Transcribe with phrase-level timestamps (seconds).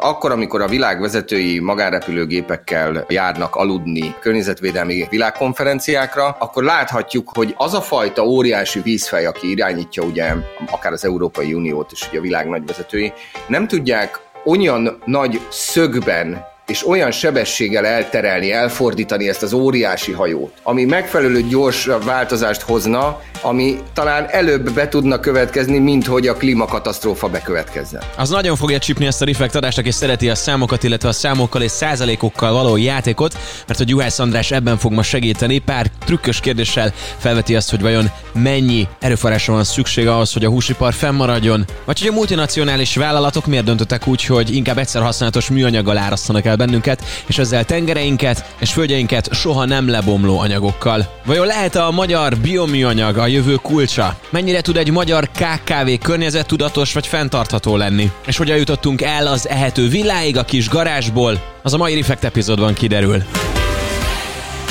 [0.00, 7.80] Akkor, amikor a világ vezetői magánrepülőgépekkel járnak aludni környezetvédelmi világkonferenciákra, akkor láthatjuk, hogy az a
[7.80, 10.34] fajta óriási vízfej, aki irányítja ugye
[10.70, 13.12] akár az Európai Uniót és ugye a világ nagy vezetői,
[13.48, 20.84] nem tudják olyan nagy szögben és olyan sebességgel elterelni, elfordítani ezt az óriási hajót, ami
[20.84, 28.02] megfelelő gyors változást hozna, ami talán előbb be tudna következni, mint hogy a klímakatasztrófa bekövetkezzen.
[28.16, 31.62] Az nagyon fogja csípni ezt a Reflekt adást, aki szereti a számokat, illetve a számokkal
[31.62, 35.58] és százalékokkal való játékot, mert a Juhász András ebben fog ma segíteni.
[35.58, 40.92] Pár trükkös kérdéssel felveti azt, hogy vajon mennyi erőforrásra van szükség ahhoz, hogy a húsipar
[40.92, 46.44] fennmaradjon, vagy hogy a multinacionális vállalatok miért döntöttek úgy, hogy inkább egyszer használatos műanyaggal árasztanak
[46.44, 51.06] el bennünket, és ezzel tengereinket és földjeinket soha nem lebomló anyagokkal.
[51.24, 54.16] Vajon lehet a magyar bioműanyag a jövő kulcsa?
[54.30, 58.10] Mennyire tud egy magyar KKV környezettudatos vagy fenntartható lenni?
[58.26, 61.42] És hogyan jutottunk el az ehető világig a kis garázsból?
[61.62, 63.24] Az a mai Reflect epizódban kiderül.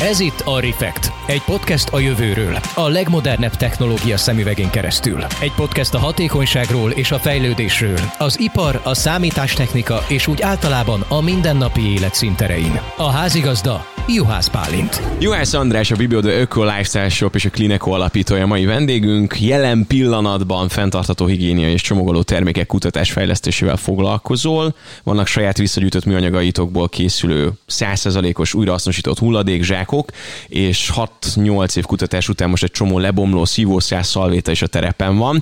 [0.04, 5.24] Ez itt a Refekt, egy podcast a jövőről, a legmodernebb technológia szemüvegén keresztül.
[5.42, 11.22] Egy podcast a hatékonyságról és a fejlődésről, az ipar, a számítástechnika és úgy általában a
[11.22, 12.80] mindennapi élet szinterein.
[12.98, 15.02] A házigazda Juhász Pálint.
[15.20, 19.42] Juhász András, a Bibiodő Öko Lifestyle Shop és a Klineco alapítója mai vendégünk.
[19.42, 24.76] Jelen pillanatban fenntartható higiénia és csomagoló termékek kutatás fejlesztésével foglalkozol.
[25.04, 30.12] Vannak saját visszagyűjtött műanyagaitokból készülő 100%-os újrahasznosított hulladékzsákok,
[30.48, 30.92] és
[31.36, 35.42] 6-8 év kutatás után most egy csomó lebomló szívószáz szalvéta is a terepen van.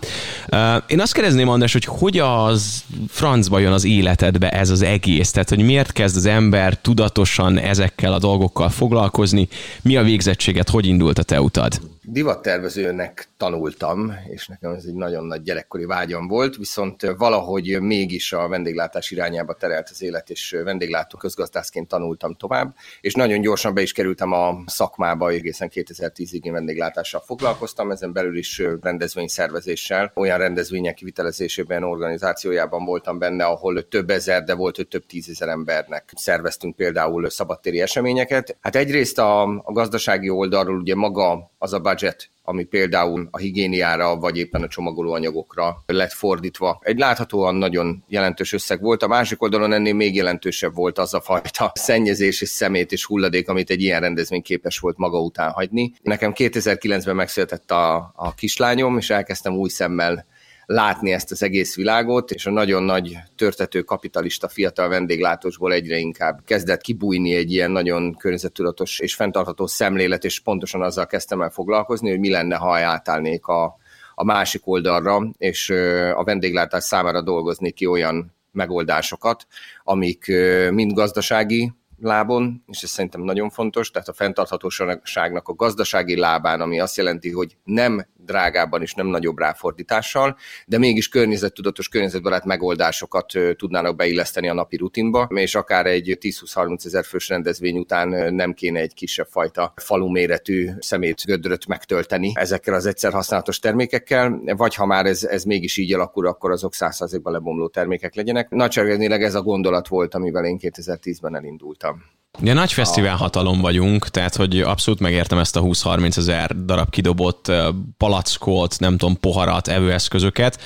[0.88, 5.32] Én azt kérdezném, András, hogy hogy az francba jön az életedbe ez az egész?
[5.32, 9.48] Tehát, hogy miért kezd az ember tudatosan ezekkel a dolgokkal dolgokkal foglalkozni.
[9.82, 11.82] Mi a végzettséget, hogy indult a te utad?
[12.04, 18.48] divattervezőnek tanultam, és nekem ez egy nagyon nagy gyerekkori vágyam volt, viszont valahogy mégis a
[18.48, 23.92] vendéglátás irányába terelt az élet, és vendéglátó közgazdászként tanultam tovább, és nagyon gyorsan be is
[23.92, 31.84] kerültem a szakmába, egészen 2010-ig én vendéglátással foglalkoztam, ezen belül is rendezvényszervezéssel, olyan rendezvények kivitelezésében,
[31.84, 37.82] organizációjában voltam benne, ahol több ezer, de volt, hogy több tízezer embernek szerveztünk például szabadtéri
[37.82, 38.58] eseményeket.
[38.60, 44.16] Hát egyrészt a, a gazdasági oldalról ugye maga az a budget, ami például a higiéniára,
[44.16, 46.80] vagy éppen a csomagolóanyagokra lett fordítva.
[46.84, 51.22] Egy láthatóan nagyon jelentős összeg volt, a másik oldalon ennél még jelentősebb volt az a
[51.22, 55.94] fajta szennyezés és szemét és hulladék, amit egy ilyen rendezvény képes volt maga után hagyni.
[56.02, 60.26] Nekem 2009-ben megszületett a, a kislányom, és elkezdtem új szemmel
[60.72, 66.42] látni ezt az egész világot, és a nagyon nagy törtető kapitalista fiatal vendéglátósból egyre inkább
[66.46, 72.10] kezdett kibújni egy ilyen nagyon környezettudatos és fenntartható szemlélet, és pontosan azzal kezdtem el foglalkozni,
[72.10, 73.76] hogy mi lenne, ha átállnék a,
[74.16, 75.70] a másik oldalra, és
[76.16, 79.48] a vendéglátás számára dolgozni ki olyan megoldásokat,
[79.84, 80.32] amik
[80.72, 81.72] mind gazdasági
[82.02, 87.32] lábon, és ez szerintem nagyon fontos, tehát a fenntarthatóságnak a gazdasági lábán, ami azt jelenti,
[87.32, 94.54] hogy nem drágábban és nem nagyobb ráfordítással, de mégis környezettudatos, környezetbarát megoldásokat tudnának beilleszteni a
[94.54, 99.74] napi rutinba, és akár egy 10-20-30 ezer fős rendezvény után nem kéne egy kisebb fajta
[99.76, 105.44] falu méretű szemét gödröt megtölteni ezekkel az egyszer használatos termékekkel, vagy ha már ez, ez
[105.44, 108.50] mégis így alakul, akkor azok 100%-ban lebomló termékek legyenek.
[108.50, 111.91] Nagyságrendileg ez a gondolat volt, amivel én 2010-ben elindultam.
[112.40, 117.52] Ja, nagy fesztivál hatalom vagyunk, tehát hogy abszolút megértem ezt a 20-30 ezer darab kidobott
[117.98, 120.60] palackolt, nem tudom, poharat, evőeszközöket.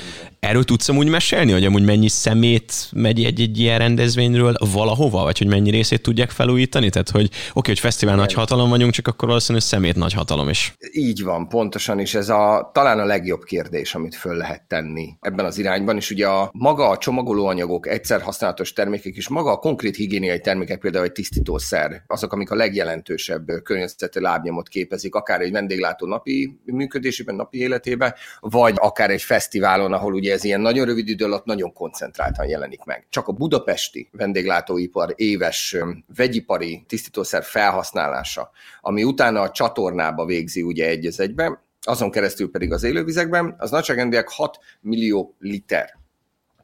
[0.46, 5.38] Erről tudsz amúgy mesélni, hogy amúgy mennyi szemét megy egy, egy ilyen rendezvényről valahova, vagy
[5.38, 6.90] hogy mennyi részét tudják felújítani?
[6.90, 10.50] Tehát, hogy oké, okay, hogy fesztivál nagy hatalom vagyunk, csak akkor valószínűleg szemét nagy hatalom
[10.50, 10.76] is.
[10.92, 15.46] Így van, pontosan, és ez a, talán a legjobb kérdés, amit föl lehet tenni ebben
[15.46, 19.96] az irányban, és ugye a maga a csomagolóanyagok, egyszer használatos termékek, és maga a konkrét
[19.96, 26.08] higiéniai termékek, például egy tisztítószer, azok, amik a legjelentősebb környezeti lábnyomot képezik, akár egy vendéglátó
[26.08, 31.26] napi működésében, napi életében, vagy akár egy fesztiválon, ahol ugye ez ilyen nagyon rövid idő
[31.26, 33.08] alatt nagyon koncentráltan jelenik meg.
[33.10, 35.78] Csak a budapesti vendéglátóipar éves
[36.16, 38.52] vegyipari tisztítószer felhasználása,
[38.82, 43.72] ami utána a csatornába végzi ugye egy az egyben, azon keresztül pedig az élővizekben, az
[43.72, 46.04] nagyságrendileg 6 millió liter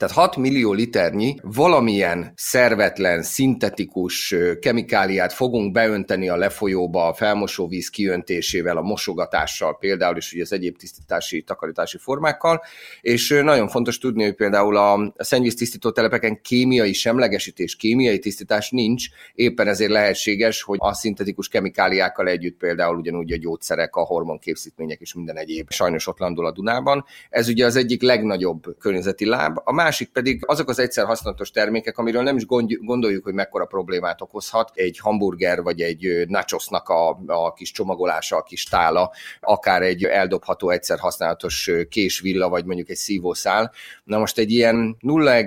[0.01, 8.77] tehát 6 millió liternyi valamilyen szervetlen, szintetikus kemikáliát fogunk beönteni a lefolyóba a felmosóvíz kiöntésével,
[8.77, 12.61] a mosogatással például, és ugye az egyéb tisztítási, takarítási formákkal,
[13.01, 19.05] és nagyon fontos tudni, hogy például a szennyvíz tisztító telepeken kémiai semlegesítés, kémiai tisztítás nincs,
[19.33, 25.13] éppen ezért lehetséges, hogy a szintetikus kemikáliákkal együtt például ugyanúgy a gyógyszerek, a hormonképzítmények és
[25.13, 27.05] minden egyéb sajnos ott landul a Dunában.
[27.29, 29.57] Ez ugye az egyik legnagyobb környezeti láb.
[29.63, 32.45] A másik pedig azok az egyszer használatos termékek, amiről nem is
[32.81, 38.43] gondoljuk, hogy mekkora problémát okozhat, egy hamburger vagy egy nachosnak a, a kis csomagolása, a
[38.43, 43.71] kis tála, akár egy eldobható egyszer használatos késvilla, vagy mondjuk egy szívószál.
[44.03, 45.41] Na most egy ilyen 0,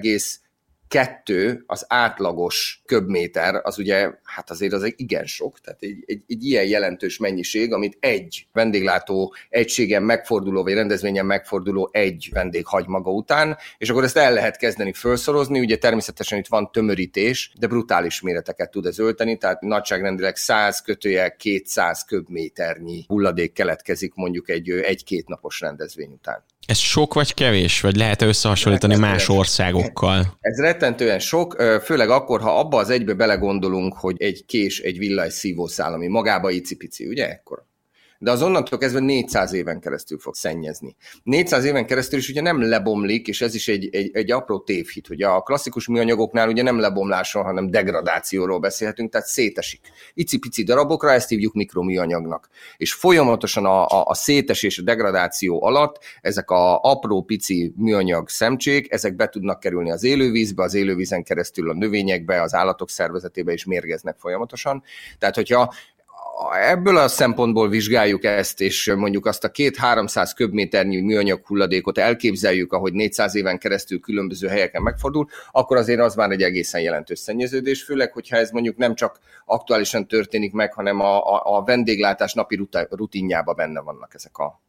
[0.89, 6.23] kettő az átlagos köbméter, az ugye, hát azért az egy igen sok, tehát egy, egy,
[6.29, 12.87] egy ilyen jelentős mennyiség, amit egy vendéglátó egységen megforduló, vagy rendezvényen megforduló egy vendég hagy
[12.87, 17.67] maga után, és akkor ezt el lehet kezdeni felszorozni, ugye természetesen itt van tömörítés, de
[17.67, 24.71] brutális méreteket tud ez ölteni, tehát nagyságrendileg 100 kötője 200 köbméternyi hulladék keletkezik mondjuk egy
[24.71, 26.45] egy-két napos rendezvény után.
[26.67, 27.81] Ez sok vagy kevés?
[27.81, 30.37] Vagy lehet -e összehasonlítani más országokkal?
[30.41, 35.31] Ez rettentően sok, főleg akkor, ha abba az egybe belegondolunk, hogy egy kés, egy villaj
[35.31, 37.29] szívószál, ami magába icipici, ugye?
[37.29, 37.65] Ekkor
[38.25, 40.97] de az onnantól kezdve 400 éven keresztül fog szennyezni.
[41.23, 45.07] 400 éven keresztül is ugye nem lebomlik, és ez is egy, egy, egy apró tévhit,
[45.07, 49.81] hogy a klasszikus műanyagoknál ugye nem lebomlásról, hanem degradációról beszélhetünk, tehát szétesik.
[50.15, 52.49] Icipici darabokra ezt hívjuk mikroműanyagnak.
[52.77, 58.93] És folyamatosan a, a, a szétesés, a degradáció alatt ezek a apró pici műanyag szemcsék,
[58.93, 63.65] ezek be tudnak kerülni az élővízbe, az élővízen keresztül a növényekbe, az állatok szervezetébe is
[63.65, 64.83] mérgeznek folyamatosan.
[65.19, 65.75] Tehát, hogyha
[66.53, 72.93] ebből a szempontból vizsgáljuk ezt, és mondjuk azt a két-háromszáz köbméternyi műanyag hulladékot elképzeljük, ahogy
[72.93, 78.13] 400 éven keresztül különböző helyeken megfordul, akkor azért az már egy egészen jelentős szennyeződés, főleg,
[78.13, 83.53] hogyha ez mondjuk nem csak aktuálisan történik meg, hanem a, a, a vendéglátás napi rutinjába
[83.53, 84.61] benne vannak ezek a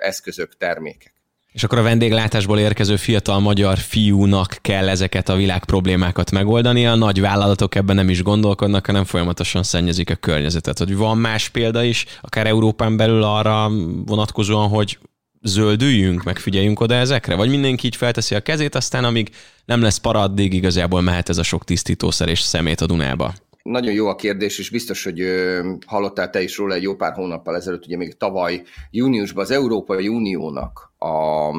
[0.00, 1.21] eszközök, termékek.
[1.52, 6.86] És akkor a vendéglátásból érkező fiatal magyar fiúnak kell ezeket a világ problémákat megoldani.
[6.86, 10.78] A nagy vállalatok ebben nem is gondolkodnak, hanem folyamatosan szennyezik a környezetet.
[10.78, 13.70] Hogy van más példa is, akár Európán belül arra
[14.06, 14.98] vonatkozóan, hogy
[15.42, 17.34] zöldüljünk, meg figyeljünk oda ezekre?
[17.34, 19.30] Vagy mindenki így felteszi a kezét, aztán amíg
[19.64, 23.34] nem lesz para, addig igazából mehet ez a sok tisztítószer és szemét a Dunába?
[23.62, 25.24] Nagyon jó a kérdés, és biztos, hogy
[25.86, 30.08] hallottál te is róla egy jó pár hónappal ezelőtt, ugye még tavaly júniusban az Európai
[30.08, 31.50] Uniónak a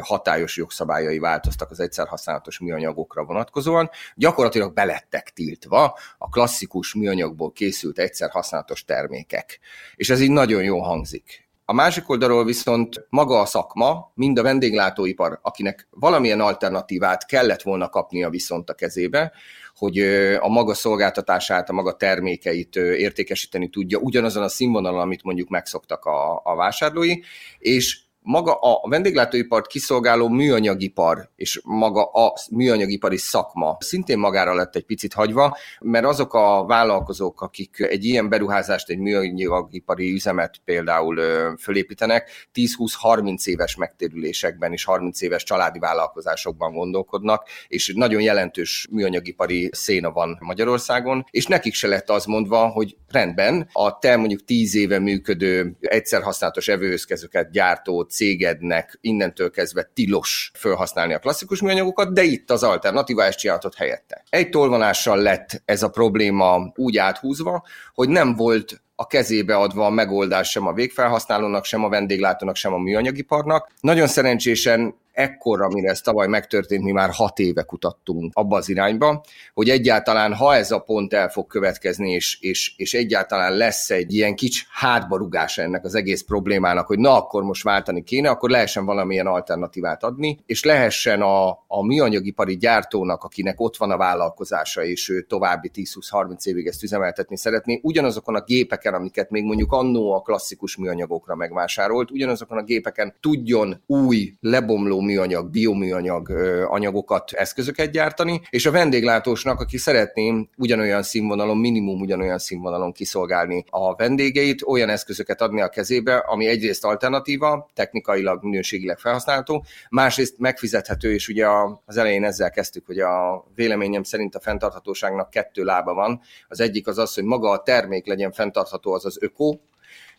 [0.00, 3.90] hatályos jogszabályai változtak az egyszer használatos műanyagokra vonatkozóan.
[4.14, 9.58] Gyakorlatilag belettek tiltva a klasszikus műanyagból készült egyszer használatos termékek.
[9.94, 11.44] És ez így nagyon jó hangzik.
[11.68, 17.88] A másik oldalról viszont maga a szakma, mind a vendéglátóipar, akinek valamilyen alternatívát kellett volna
[17.88, 19.32] kapnia viszont a kezébe,
[19.76, 19.98] hogy
[20.40, 26.40] a maga szolgáltatását, a maga termékeit értékesíteni tudja ugyanazon a színvonalon, amit mondjuk megszoktak a,
[26.44, 27.14] a vásárlói,
[27.58, 34.84] és maga a vendéglátóipart kiszolgáló műanyagipar és maga a műanyagipari szakma szintén magára lett egy
[34.84, 41.20] picit hagyva, mert azok a vállalkozók, akik egy ilyen beruházást, egy műanyagipari üzemet például
[41.58, 50.10] fölépítenek, 10-20-30 éves megtérülésekben és 30 éves családi vállalkozásokban gondolkodnak, és nagyon jelentős műanyagipari széna
[50.10, 54.98] van Magyarországon, és nekik se lett az mondva, hogy rendben, a te mondjuk 10 éve
[54.98, 62.50] működő egyszer használatos evőhözkezőket gyártó cégednek innentől kezdve tilos felhasználni a klasszikus műanyagokat, de itt
[62.50, 64.22] az alternatíva ezt csinálhatott helyette.
[64.28, 67.64] Egy tolvonással lett ez a probléma úgy áthúzva,
[67.94, 72.72] hogy nem volt a kezébe adva a megoldás sem a végfelhasználónak, sem a vendéglátónak, sem
[72.72, 73.72] a műanyagiparnak.
[73.80, 79.24] Nagyon szerencsésen ekkor, amire ez tavaly megtörtént, mi már hat éve kutattunk abba az irányba,
[79.54, 84.14] hogy egyáltalán, ha ez a pont el fog következni, és, és, és egyáltalán lesz egy
[84.14, 88.84] ilyen kics hátbarugása ennek az egész problémának, hogy na, akkor most váltani kéne, akkor lehessen
[88.84, 95.08] valamilyen alternatívát adni, és lehessen a, a műanyagipari gyártónak, akinek ott van a vállalkozása, és
[95.08, 100.20] ő további 10-20-30 évig ezt üzemeltetni szeretné, ugyanazokon a gépeken, amiket még mondjuk annó a
[100.20, 106.30] klasszikus műanyagokra megvásárolt, ugyanazokon a gépeken tudjon új, lebomló műanyag, bioműanyag
[106.68, 113.94] anyagokat, eszközöket gyártani, és a vendéglátósnak, aki szeretné ugyanolyan színvonalon, minimum ugyanolyan színvonalon kiszolgálni a
[113.94, 121.28] vendégeit, olyan eszközöket adni a kezébe, ami egyrészt alternatíva, technikailag, minőségileg felhasználható, másrészt megfizethető, és
[121.28, 121.46] ugye
[121.84, 126.20] az elején ezzel kezdtük, hogy a véleményem szerint a fenntarthatóságnak kettő lába van.
[126.48, 129.58] Az egyik az az, hogy maga a termék legyen fenntartható, az az öko,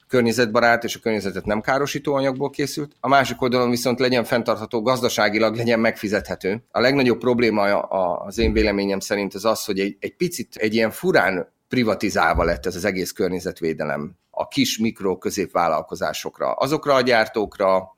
[0.07, 5.55] környezetbarát és a környezetet nem károsító anyagból készült, a másik oldalon viszont legyen fenntartható gazdaságilag,
[5.55, 6.63] legyen megfizethető.
[6.71, 10.91] A legnagyobb probléma az én véleményem szerint az az, hogy egy, egy picit egy ilyen
[10.91, 17.96] furán privatizálva lett ez az egész környezetvédelem a kis, mikro, középvállalkozásokra, azokra a gyártókra,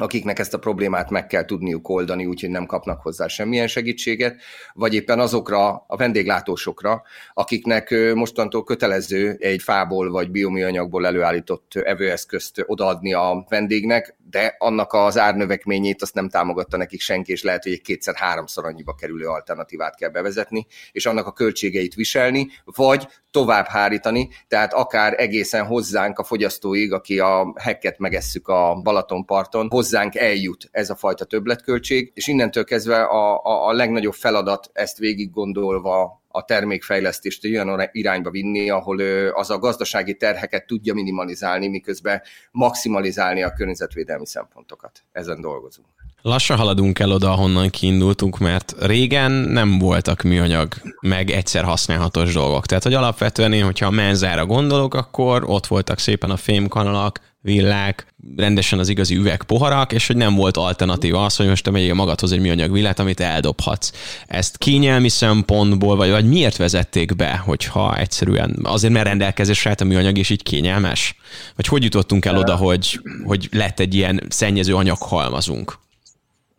[0.00, 4.40] akiknek ezt a problémát meg kell tudniuk oldani, úgyhogy nem kapnak hozzá semmilyen segítséget,
[4.72, 7.02] vagy éppen azokra a vendéglátósokra,
[7.34, 15.18] akiknek mostantól kötelező egy fából vagy bioműanyagból előállított evőeszközt odaadni a vendégnek, de annak az
[15.18, 20.10] árnövekményét azt nem támogatta nekik senki, és lehet, hogy egy kétszer-háromszor annyiba kerülő alternatívát kell
[20.10, 26.92] bevezetni, és annak a költségeit viselni, vagy tovább hárítani, tehát akár egészen hozzánk a fogyasztóig,
[26.92, 33.02] aki a hekket megesszük a Balatonparton, hozzánk eljut ez a fajta többletköltség, és innentől kezdve
[33.02, 39.00] a, a, a legnagyobb feladat ezt végig gondolva a termékfejlesztést olyan irányba vinni, ahol
[39.32, 45.02] az a gazdasági terheket tudja minimalizálni, miközben maximalizálni a környezetvédelmi szempontokat.
[45.12, 45.99] Ezen dolgozunk.
[46.22, 52.66] Lassan haladunk el oda, ahonnan kiindultunk, mert régen nem voltak műanyag, meg egyszer használhatós dolgok.
[52.66, 58.06] Tehát, hogy alapvetően én, hogyha a menzára gondolok, akkor ott voltak szépen a fémkanalak, villák,
[58.36, 62.32] rendesen az igazi üvegpoharak, és hogy nem volt alternatíva az, hogy most te megyél magadhoz
[62.32, 63.92] egy műanyag villát, amit eldobhatsz.
[64.26, 69.84] Ezt kényelmi szempontból, vagy, vagy miért vezették be, hogyha egyszerűen azért, mert rendelkezésre állt a
[69.84, 71.16] műanyag, és így kényelmes?
[71.56, 75.78] Vagy hogy jutottunk el oda, hogy, hogy lett egy ilyen szennyező anyaghalmazunk?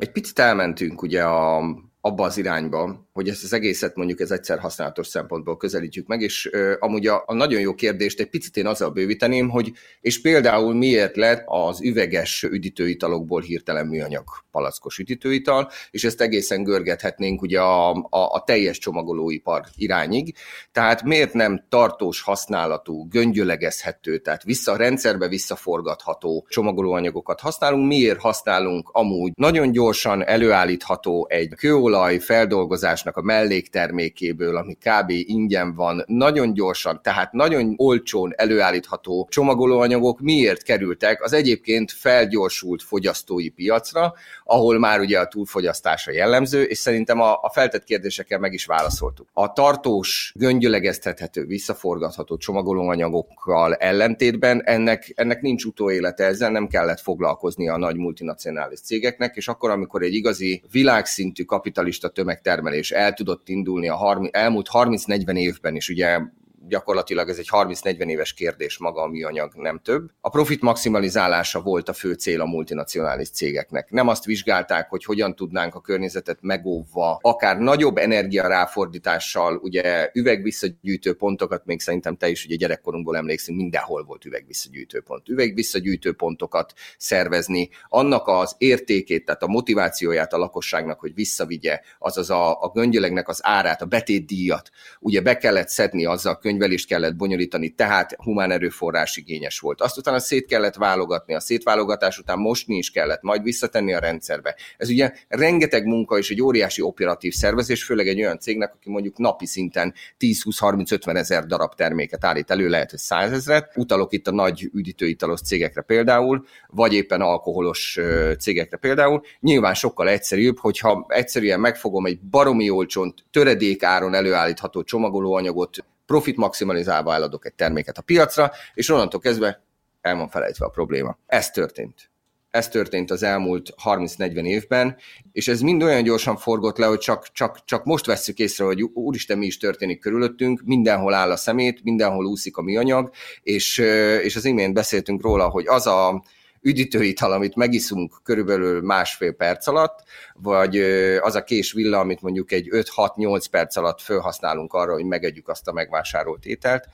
[0.02, 1.64] Egy picit elmentünk ugye a,
[2.02, 6.50] abba az irányba, hogy ezt az egészet mondjuk ez egyszer használatos szempontból közelítjük meg, és
[6.52, 10.74] ö, amúgy a, a nagyon jó kérdést egy picit én azzal bővíteném, hogy és például
[10.74, 17.92] miért lett az üveges üdítőitalokból hirtelen műanyag palackos üdítőital, és ezt egészen görgethetnénk ugye a,
[17.92, 20.36] a, a teljes csomagolóipar irányig.
[20.72, 29.32] Tehát miért nem tartós használatú, göngyölegezhető, tehát vissza rendszerbe visszaforgatható csomagolóanyagokat használunk, miért használunk amúgy
[29.36, 35.10] nagyon gyorsan előállítható egy kőolaj feldolgozás gyártásnak a melléktermékéből, ami kb.
[35.10, 43.50] ingyen van, nagyon gyorsan, tehát nagyon olcsón előállítható csomagolóanyagok miért kerültek az egyébként felgyorsult fogyasztói
[43.50, 48.66] piacra, ahol már ugye a túlfogyasztása jellemző, és szerintem a, a feltett kérdésekkel meg is
[48.66, 49.28] válaszoltuk.
[49.34, 57.78] A tartós, göngyölegeztethető, visszaforgatható csomagolóanyagokkal ellentétben ennek, ennek nincs utóélete, ezzel nem kellett foglalkozni a
[57.78, 63.96] nagy multinacionális cégeknek, és akkor, amikor egy igazi világszintű kapitalista tömegtermelés el tudott indulni a
[63.96, 66.20] 30, elmúlt 30-40 évben is, ugye
[66.68, 70.10] gyakorlatilag ez egy 30-40 éves kérdés maga a műanyag, nem több.
[70.22, 73.90] A profit maximalizálása volt a fő cél a multinacionális cégeknek.
[73.90, 81.14] Nem azt vizsgálták, hogy hogyan tudnánk a környezetet megóvva, akár nagyobb energia ráfordítással, ugye üvegvisszagyűjtő
[81.14, 85.30] pontokat, még szerintem te is ugye gyerekkorunkból emlékszünk, mindenhol volt üvegvisszagyűjtő pont.
[85.30, 92.62] Üvegvisszagyűjtő pontokat szervezni, annak az értékét, tehát a motivációját a lakosságnak, hogy visszavigye, azaz a,
[92.62, 98.16] a göngyölegnek az árát, a betétdíjat, ugye be kellett szedni azzal könyvelést kellett bonyolítani, tehát
[98.18, 99.82] humán erőforrás igényes volt.
[99.82, 104.56] Azt utána szét kellett válogatni, a szétválogatás után mosni is kellett, majd visszatenni a rendszerbe.
[104.78, 109.18] Ez ugye rengeteg munka és egy óriási operatív szervezés, főleg egy olyan cégnek, aki mondjuk
[109.18, 113.72] napi szinten 10-20-30-50 ezer darab terméket állít elő, lehet, hogy 100 ezeret.
[113.76, 118.00] Utalok itt a nagy üdítőitalos cégekre például, vagy éppen alkoholos
[118.40, 119.22] cégekre például.
[119.40, 127.46] Nyilván sokkal egyszerűbb, hogyha egyszerűen megfogom egy baromi olcsón töredékáron előállítható csomagolóanyagot profit maximalizálva eladok
[127.46, 129.64] egy terméket a piacra, és onnantól kezdve
[130.02, 131.18] el van felejtve a probléma.
[131.26, 132.10] Ez történt.
[132.50, 134.98] Ez történt az elmúlt 30-40 évben,
[135.32, 138.82] és ez mind olyan gyorsan forgott le, hogy csak, csak, csak most vesszük észre, hogy
[138.82, 143.78] úristen, mi is történik körülöttünk, mindenhol áll a szemét, mindenhol úszik a műanyag, és,
[144.24, 146.24] és az imént beszéltünk róla, hogy az a,
[146.62, 150.04] üdítőital, amit megiszunk körülbelül másfél perc alatt,
[150.34, 150.78] vagy
[151.20, 155.68] az a kés villa, amit mondjuk egy 5-6-8 perc alatt felhasználunk arra, hogy megegyük azt
[155.68, 156.88] a megvásárolt ételt,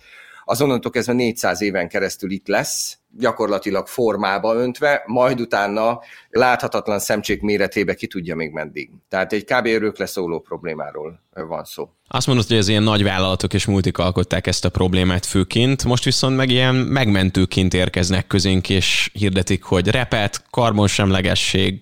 [0.50, 6.00] azonnantól kezdve 400 éven keresztül itt lesz, gyakorlatilag formába öntve, majd utána
[6.30, 8.90] láthatatlan szemcsék méretébe ki tudja még meddig.
[9.10, 9.66] Tehát egy kb.
[9.66, 11.90] örökle szóló problémáról van szó.
[12.08, 16.04] Azt mondod, hogy az ilyen nagy vállalatok és multik alkották ezt a problémát főként, most
[16.04, 21.82] viszont meg ilyen megmentőként érkeznek közénk, és hirdetik, hogy repet, karbonsemlegesség,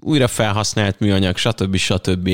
[0.00, 1.76] újra felhasznált műanyag, stb.
[1.76, 2.30] stb.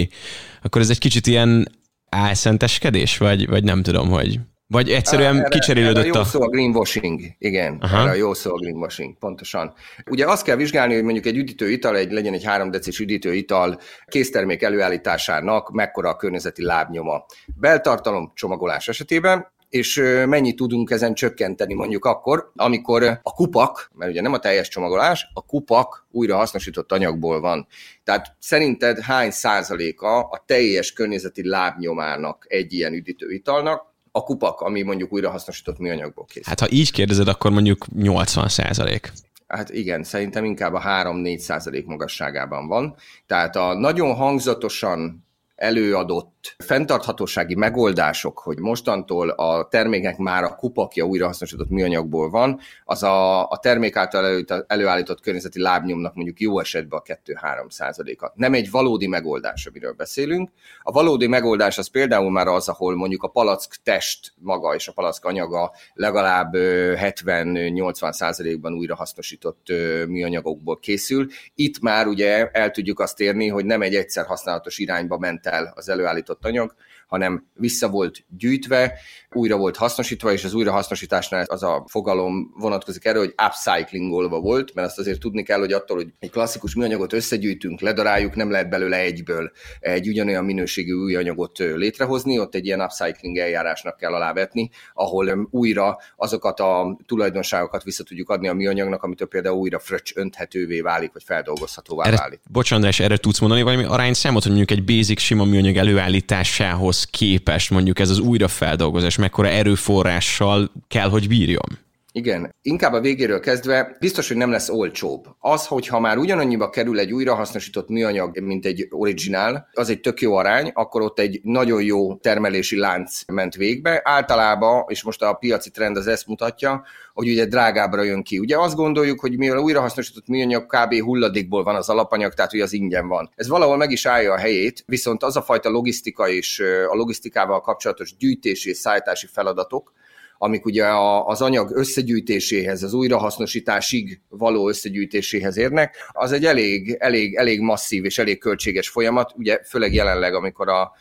[0.62, 1.78] Akkor ez egy kicsit ilyen
[2.09, 4.40] álszenteskedés, vagy, vagy nem tudom, hogy
[4.71, 6.17] vagy egyszerűen erre, kicserélődött erre a...
[6.17, 7.77] jó szó a greenwashing, igen.
[7.81, 8.00] Aha.
[8.00, 9.75] Erre a jó szó a greenwashing, pontosan.
[10.11, 14.62] Ugye azt kell vizsgálni, hogy mondjuk egy üdítőital, egy, legyen egy 3 decis üdítőital késztermék
[14.62, 17.25] előállításának mekkora a környezeti lábnyoma.
[17.61, 24.21] Beltartalom csomagolás esetében, és mennyit tudunk ezen csökkenteni mondjuk akkor, amikor a kupak, mert ugye
[24.21, 27.67] nem a teljes csomagolás, a kupak újra hasznosított anyagból van.
[28.05, 35.12] Tehát szerinted hány százaléka a teljes környezeti lábnyomának egy ilyen üdítőitalnak, a kupak, ami mondjuk
[35.12, 36.43] újrahasznosított műanyagból készül.
[36.47, 39.12] Hát ha így kérdezed, akkor mondjuk 80 százalék.
[39.47, 42.97] Hát igen, szerintem inkább a 3-4 százalék magasságában van.
[43.26, 45.25] Tehát a nagyon hangzatosan
[45.61, 53.49] előadott fenntarthatósági megoldások, hogy mostantól a termékek már a kupakja újrahasznosított műanyagból van, az a,
[53.49, 58.33] a termék által elő, előállított környezeti lábnyomnak mondjuk jó esetben a 2-3 százaléka.
[58.35, 60.50] Nem egy valódi megoldás, amiről beszélünk.
[60.83, 64.93] A valódi megoldás az például már az, ahol mondjuk a palack test maga és a
[64.93, 69.67] palack anyaga legalább 70-80 százalékban újrahasznosított
[70.09, 71.26] műanyagokból készül.
[71.55, 75.73] Itt már ugye el tudjuk azt érni, hogy nem egy egyszer használatos irányba ment el
[75.76, 76.75] az előállított anyag,
[77.07, 78.99] hanem vissza volt gyűjtve,
[79.35, 84.89] újra volt hasznosítva, és az újrahasznosításnál az a fogalom vonatkozik erre, hogy upcyclingolva volt, mert
[84.89, 88.97] azt azért tudni kell, hogy attól, hogy egy klasszikus műanyagot összegyűjtünk, ledaráljuk, nem lehet belőle
[88.97, 95.49] egyből egy ugyanolyan minőségű új anyagot létrehozni, ott egy ilyen upcycling eljárásnak kell alávetni, ahol
[95.51, 101.13] újra azokat a tulajdonságokat vissza tudjuk adni a műanyagnak, amitől például újra fröccs önthetővé válik,
[101.13, 102.41] vagy feldolgozhatóvá erre, válik.
[102.51, 107.71] Bocsánat, és erre tudsz mondani valami arányszámot, hogy mondjuk egy basic sima műanyag előállításához képest
[107.71, 111.79] mondjuk ez az újrafeldolgozás mekkora erőforrással kell, hogy bírjon?
[112.12, 115.26] Igen, inkább a végéről kezdve biztos, hogy nem lesz olcsóbb.
[115.38, 120.21] Az, hogy ha már ugyanannyiba kerül egy újrahasznosított műanyag, mint egy originál, az egy tök
[120.21, 124.00] jó arány, akkor ott egy nagyon jó termelési lánc ment végbe.
[124.05, 128.38] Általában, és most a piaci trend az ezt mutatja, hogy ugye drágábbra jön ki.
[128.38, 130.95] Ugye azt gondoljuk, hogy mivel újrahasznosított műanyag kb.
[131.02, 133.31] hulladékból van az alapanyag, tehát hogy az ingyen van.
[133.35, 137.61] Ez valahol meg is állja a helyét, viszont az a fajta logisztika és a logisztikával
[137.61, 139.93] kapcsolatos gyűjtési és szállítási feladatok,
[140.42, 140.87] amik ugye
[141.25, 148.18] az anyag összegyűjtéséhez, az újrahasznosításig való összegyűjtéséhez érnek, az egy elég, elég, elég masszív és
[148.18, 150.92] elég költséges folyamat, ugye főleg jelenleg, amikor a,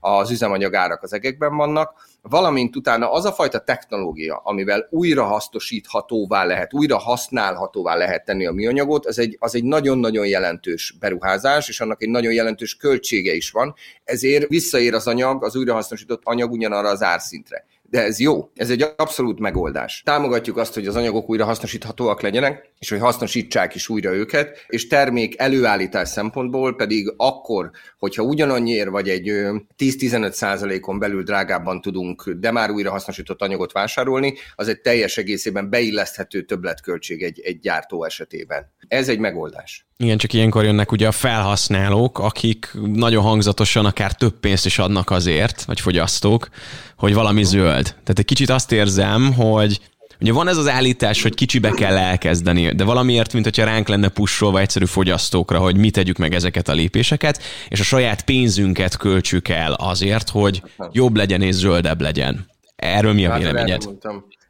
[0.00, 6.44] az üzemanyag árak az egekben vannak, valamint utána az a fajta technológia, amivel újra hasznosíthatóvá
[6.44, 11.80] lehet, újra használhatóvá lehet tenni a műanyagot, az egy, az egy nagyon-nagyon jelentős beruházás, és
[11.80, 13.74] annak egy nagyon jelentős költsége is van,
[14.04, 18.84] ezért visszaér az anyag, az újrahasznosított anyag ugyanarra az árszintre de ez jó, ez egy
[18.96, 20.02] abszolút megoldás.
[20.04, 24.86] Támogatjuk azt, hogy az anyagok újra hasznosíthatóak legyenek, és hogy hasznosítsák is újra őket, és
[24.86, 29.32] termék előállítás szempontból pedig akkor, hogyha ugyanannyiért vagy egy
[29.78, 35.70] 10-15 százalékon belül drágábban tudunk, de már újra hasznosított anyagot vásárolni, az egy teljes egészében
[35.70, 38.72] beilleszthető többletköltség egy, egy gyártó esetében.
[38.88, 39.86] Ez egy megoldás.
[40.00, 45.10] Igen, csak ilyenkor jönnek ugye a felhasználók, akik nagyon hangzatosan akár több pénzt is adnak
[45.10, 46.48] azért, vagy fogyasztók,
[46.96, 47.77] hogy valami zöld.
[47.84, 49.80] Tehát egy kicsit azt érzem, hogy
[50.20, 54.08] Ugye van ez az állítás, hogy kicsibe kell elkezdeni, de valamiért, mint hogyha ránk lenne
[54.08, 59.48] pusolva egyszerű fogyasztókra, hogy mi tegyük meg ezeket a lépéseket, és a saját pénzünket költsük
[59.48, 60.62] el azért, hogy
[60.92, 62.46] jobb legyen és zöldebb legyen.
[62.76, 63.82] Erről mi a hát, véleményed?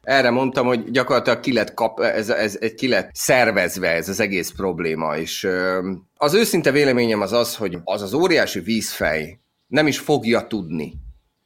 [0.01, 4.19] erre mondtam, hogy gyakorlatilag ki lett, kap, ez, ez, ez ki lett szervezve ez az
[4.19, 5.47] egész probléma, és
[6.15, 10.93] az őszinte véleményem az az, hogy az az óriási vízfej nem is fogja tudni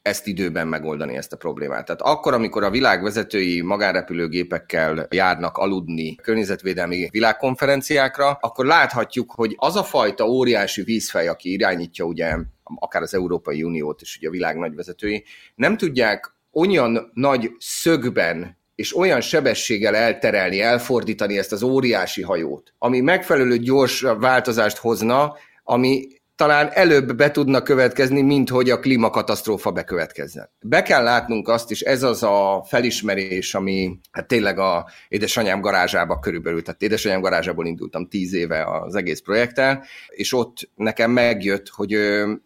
[0.04, 1.84] ezt időben megoldani ezt a problémát.
[1.84, 9.76] Tehát akkor, amikor a világ vezetői magánrepülőgépekkel járnak aludni környezetvédelmi világkonferenciákra, akkor láthatjuk, hogy az
[9.76, 14.56] a fajta óriási vízfej, aki irányítja ugye akár az Európai Uniót és ugye a világ
[14.56, 22.22] nagy vezetői, nem tudják olyan nagy szögben és olyan sebességgel elterelni, elfordítani ezt az óriási
[22.22, 26.08] hajót, ami megfelelő gyors változást hozna, ami
[26.46, 30.50] talán előbb be tudna következni, mint hogy a klímakatasztrófa bekövetkezzen.
[30.60, 36.18] Be kell látnunk azt is, ez az a felismerés, ami hát tényleg a édesanyám garázsába
[36.18, 41.96] körülbelül, tehát édesanyám garázsából indultam tíz éve az egész projekttel, és ott nekem megjött, hogy,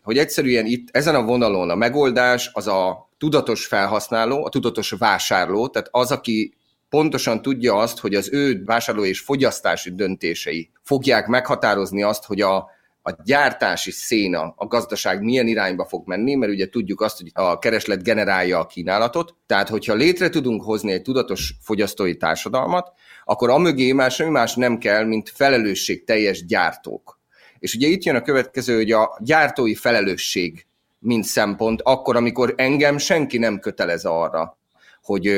[0.02, 5.68] hogy egyszerűen itt ezen a vonalon a megoldás az a tudatos felhasználó, a tudatos vásárló,
[5.68, 6.54] tehát az, aki
[6.88, 12.76] pontosan tudja azt, hogy az ő vásárló és fogyasztási döntései fogják meghatározni azt, hogy a,
[13.08, 17.58] a gyártási széna, a gazdaság milyen irányba fog menni, mert ugye tudjuk azt, hogy a
[17.58, 22.92] kereslet generálja a kínálatot, tehát hogyha létre tudunk hozni egy tudatos fogyasztói társadalmat,
[23.24, 27.20] akkor amögé más, semmi más nem kell, mint felelősség teljes gyártók.
[27.58, 30.66] És ugye itt jön a következő, hogy a gyártói felelősség
[30.98, 34.58] mint szempont, akkor, amikor engem senki nem kötelez arra,
[35.02, 35.30] hogy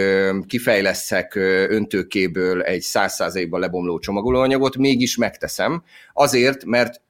[0.47, 1.35] kifejleszek
[1.69, 7.01] öntőkéből egy száz százalékban lebomló csomagolóanyagot, mégis megteszem, azért, mert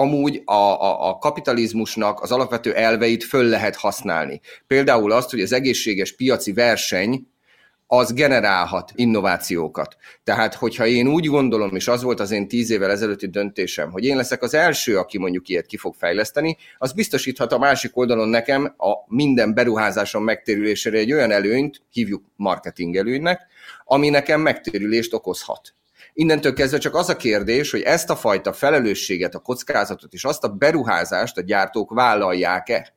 [0.00, 4.40] amúgy a, a, a kapitalizmusnak az alapvető elveit föl lehet használni.
[4.66, 7.26] Például azt, hogy az egészséges piaci verseny
[7.86, 9.96] az generálhat innovációkat.
[10.24, 14.04] Tehát, hogyha én úgy gondolom, és az volt az én tíz évvel ezelőtti döntésem, hogy
[14.04, 18.28] én leszek az első, aki mondjuk ilyet ki fog fejleszteni, az biztosíthat a másik oldalon
[18.28, 23.40] nekem a minden beruházásom megtérülésére egy olyan előnyt, hívjuk marketing előnynek,
[23.84, 25.74] ami nekem megtérülést okozhat.
[26.12, 30.44] Innentől kezdve csak az a kérdés, hogy ezt a fajta felelősséget, a kockázatot és azt
[30.44, 32.94] a beruházást a gyártók vállalják-e?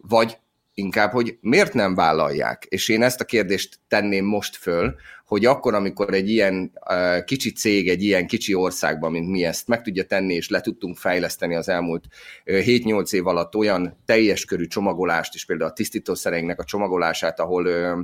[0.00, 0.38] Vagy
[0.74, 2.66] inkább, hogy miért nem vállalják.
[2.68, 4.94] És én ezt a kérdést tenném most föl,
[5.26, 9.68] hogy akkor, amikor egy ilyen uh, kicsi cég, egy ilyen kicsi országban, mint mi ezt
[9.68, 12.04] meg tudja tenni, és le tudtunk fejleszteni az elmúlt
[12.46, 17.66] uh, 7-8 év alatt olyan teljes körű csomagolást, és például a tisztítószereinknek a csomagolását, ahol
[17.66, 17.98] uh,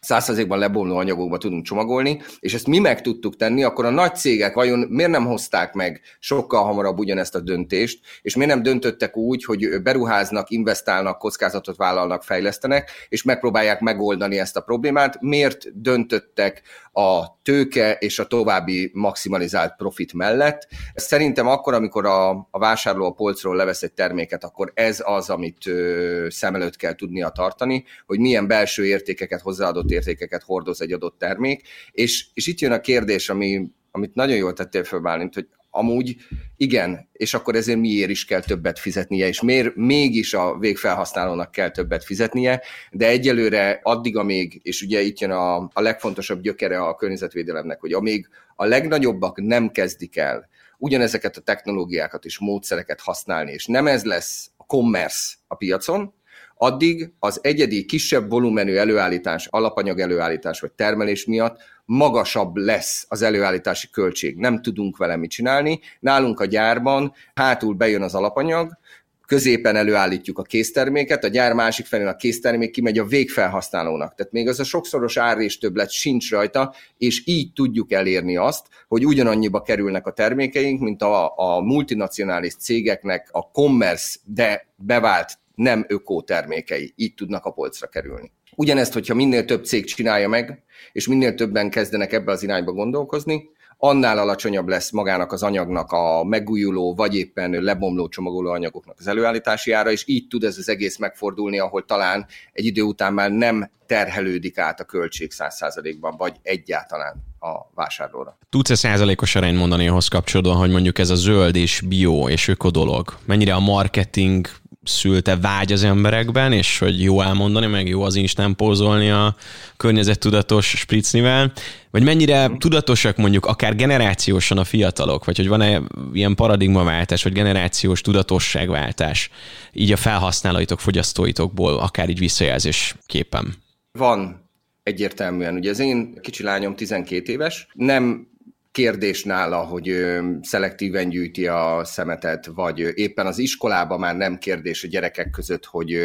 [0.00, 4.54] százszerzékban lebomló anyagokba tudunk csomagolni, és ezt mi meg tudtuk tenni, akkor a nagy cégek
[4.54, 9.44] vajon miért nem hozták meg sokkal hamarabb ugyanezt a döntést, és miért nem döntöttek úgy,
[9.44, 16.62] hogy beruháznak, investálnak, kockázatot vállalnak, fejlesztenek, és megpróbálják megoldani ezt a problémát, miért döntöttek
[16.98, 20.68] a tőke és a további maximalizált profit mellett.
[20.94, 25.66] Szerintem akkor, amikor a, a vásárló a polcról levesz egy terméket, akkor ez az, amit
[25.66, 31.18] ö, szem előtt kell tudnia tartani, hogy milyen belső értékeket, hozzáadott értékeket hordoz egy adott
[31.18, 35.48] termék, és, és itt jön a kérdés, ami, amit nagyon jól tettél föl, Bálint, hogy
[35.76, 36.16] amúgy
[36.56, 41.70] igen, és akkor ezért miért is kell többet fizetnie, és miért mégis a végfelhasználónak kell
[41.70, 46.94] többet fizetnie, de egyelőre addig, amíg, és ugye itt jön a, a legfontosabb gyökere a
[46.94, 53.66] környezetvédelemnek, hogy amíg a legnagyobbak nem kezdik el ugyanezeket a technológiákat és módszereket használni, és
[53.66, 56.14] nem ez lesz a commerce a piacon,
[56.58, 63.88] addig az egyedi kisebb volumenű előállítás, alapanyag előállítás vagy termelés miatt magasabb lesz az előállítási
[63.90, 64.36] költség.
[64.36, 65.80] Nem tudunk vele mit csinálni.
[66.00, 68.78] Nálunk a gyárban hátul bejön az alapanyag,
[69.26, 74.14] középen előállítjuk a készterméket, a gyár másik felén a késztermék kimegy a végfelhasználónak.
[74.14, 79.06] Tehát még az a sokszoros árrés többlet sincs rajta, és így tudjuk elérni azt, hogy
[79.06, 86.22] ugyanannyiba kerülnek a termékeink, mint a, a multinacionális cégeknek a commerce, de bevált nem ökó
[86.22, 88.32] termékei, így tudnak a polcra kerülni.
[88.58, 93.48] Ugyanezt, hogyha minél több cég csinálja meg, és minél többen kezdenek ebbe az irányba gondolkozni,
[93.78, 99.72] annál alacsonyabb lesz magának az anyagnak a megújuló, vagy éppen lebomló csomagoló anyagoknak az előállítási
[99.72, 103.70] ára, és így tud ez az egész megfordulni, ahol talán egy idő után már nem
[103.86, 108.38] terhelődik át a költség 100%-ban, vagy egyáltalán a vásárlóra.
[108.50, 112.70] Tudsz-e százalékos arányt mondani ahhoz kapcsolódóan, hogy mondjuk ez a zöld és bio és öko
[112.70, 113.18] dolog?
[113.24, 114.48] Mennyire a marketing
[114.88, 119.36] szülte vágy az emberekben, és hogy jó elmondani, meg jó az Instán pózolni a
[119.76, 121.52] környezettudatos spricnivel,
[121.90, 128.00] vagy mennyire tudatosak mondjuk akár generációsan a fiatalok, vagy hogy van-e ilyen paradigmaváltás, vagy generációs
[128.00, 129.30] tudatosságváltás
[129.72, 133.54] így a felhasználóitok, fogyasztóitokból, akár így visszajelzésképpen?
[133.92, 134.50] Van,
[134.82, 135.54] egyértelműen.
[135.54, 138.28] Ugye az én kicsi lányom 12 éves, nem
[138.76, 144.88] kérdés nála, hogy szelektíven gyűjti a szemetet, vagy éppen az iskolában már nem kérdés a
[144.88, 145.98] gyerekek között, hogy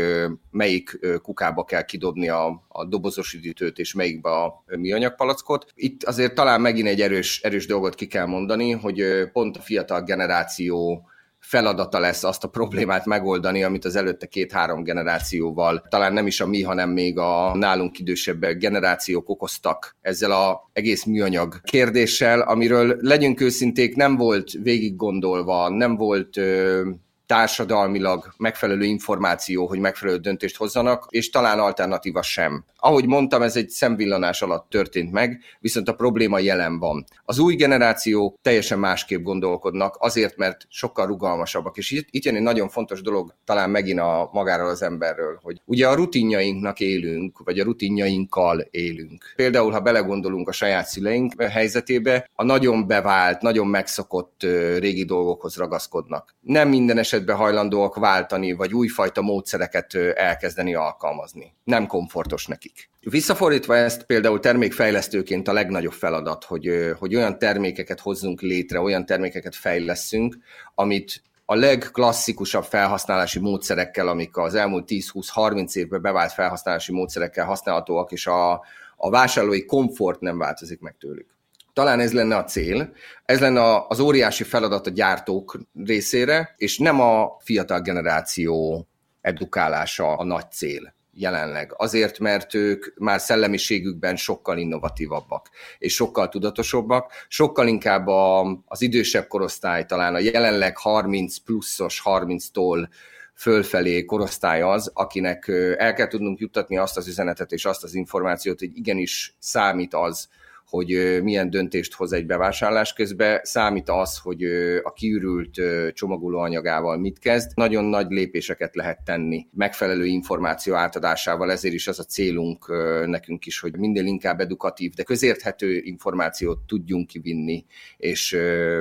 [0.52, 5.66] melyik kukába kell kidobni a, a dobozos üdítőt, és melyikbe a műanyagpalackot.
[5.76, 10.04] Itt azért talán megint egy erős, erős dolgot ki kell mondani, hogy pont a fiatal
[10.04, 11.06] generáció
[11.42, 16.48] feladata lesz azt a problémát megoldani, amit az előtte két-három generációval, talán nem is a
[16.48, 23.42] mi, hanem még a nálunk idősebb generációk okoztak ezzel a egész műanyag kérdéssel, amiről legyünk
[23.42, 26.90] őszinték, nem volt végig gondolva, nem volt ö,
[27.32, 32.66] társadalmilag megfelelő információ, hogy megfelelő döntést hozzanak, és talán alternatíva sem.
[32.84, 37.06] Ahogy mondtam, ez egy szemvillanás alatt történt meg, viszont a probléma jelen van.
[37.26, 41.78] Az új generációk teljesen másképp gondolkodnak, azért, mert sokkal rugalmasabbak.
[41.78, 45.62] És itt, itt jön egy nagyon fontos dolog, talán megint a magáról az emberről, hogy
[45.66, 49.34] ugye a rutinjainknak élünk, vagy a rutinjainkkal élünk.
[49.36, 54.42] Például, ha belegondolunk a saját szüleink helyzetébe, a nagyon bevált, nagyon megszokott
[54.78, 56.36] régi dolgokhoz ragaszkodnak.
[56.40, 61.54] Nem minden esetben hajlandóak váltani, vagy újfajta módszereket elkezdeni alkalmazni.
[61.64, 62.90] Nem komfortos neki nekik.
[63.00, 69.56] Visszafordítva ezt például termékfejlesztőként a legnagyobb feladat, hogy, hogy olyan termékeket hozzunk létre, olyan termékeket
[69.56, 70.38] fejleszünk,
[70.76, 78.28] amit a legklasszikusabb felhasználási módszerekkel, amik az elmúlt 10-20-30 évben bevált felhasználási módszerekkel használhatóak, és
[78.28, 78.52] a,
[78.98, 81.28] a vásárlói komfort nem változik meg tőlük.
[81.74, 82.94] Talán ez lenne a cél,
[83.26, 88.88] ez lenne az óriási feladat a gyártók részére, és nem a fiatal generáció
[89.22, 91.74] edukálása a nagy cél jelenleg.
[91.78, 99.28] Azért, mert ők már szellemiségükben sokkal innovatívabbak, és sokkal tudatosabbak, sokkal inkább a, az idősebb
[99.28, 102.88] korosztály, talán a jelenleg 30 pluszos, 30-tól
[103.36, 108.60] fölfelé korosztály az, akinek el kell tudnunk juttatni azt az üzenetet és azt az információt,
[108.60, 110.30] hogy igenis számít az,
[110.72, 114.44] hogy milyen döntést hoz egy bevásárlás közben, számít az, hogy
[114.84, 115.62] a kiürült
[115.94, 117.52] csomagolóanyagával mit kezd.
[117.56, 122.68] Nagyon nagy lépéseket lehet tenni megfelelő információ átadásával, ezért is az a célunk
[123.06, 127.66] nekünk is, hogy minél inkább edukatív, de közérthető információt tudjunk kivinni
[127.98, 128.38] és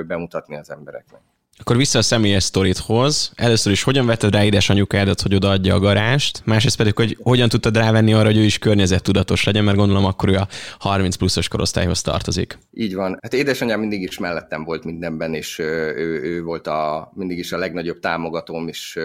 [0.07, 1.21] bemutatni az embereknek.
[1.61, 3.31] Akkor vissza a személyes sztorithoz.
[3.35, 7.75] Először is hogyan vetted rá édesanyukádat, hogy odaadja a garást, másrészt pedig, hogy hogyan tudtad
[7.75, 10.47] rávenni arra, hogy ő is környezettudatos legyen, mert gondolom akkor ő a
[10.79, 12.57] 30 pluszos korosztályhoz tartozik.
[12.73, 13.17] Így van.
[13.21, 17.57] Hát édesanyám mindig is mellettem volt mindenben, és ő, ő volt a, mindig is a
[17.57, 18.99] legnagyobb támogatóm, és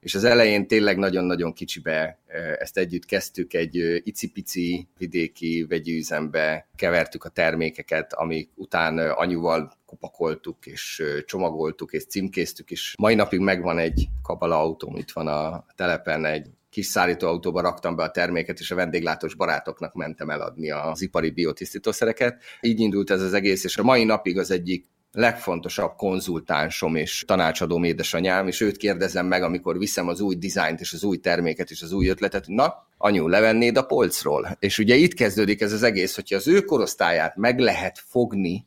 [0.00, 2.18] és az elején tényleg nagyon-nagyon kicsibe
[2.58, 11.02] ezt együtt kezdtük, egy icipici vidéki vegyűzembe kevertük a termékeket, amik után anyuval kupakoltuk, és
[11.26, 16.46] csomagoltuk, és címkéztük, és mai napig megvan egy kabala autóm, itt van a telepen, egy
[16.70, 22.42] kis szállítóautóba raktam be a terméket, és a vendéglátós barátoknak mentem eladni az ipari biotisztítószereket.
[22.60, 27.84] Így indult ez az egész, és a mai napig az egyik legfontosabb konzultánsom és tanácsadóm
[27.84, 31.82] édesanyám, és őt kérdezem meg, amikor viszem az új dizájnt és az új terméket és
[31.82, 34.56] az új ötletet, na, anyu, levennéd a polcról.
[34.58, 38.66] És ugye itt kezdődik ez az egész, hogyha az ő korosztályát meg lehet fogni,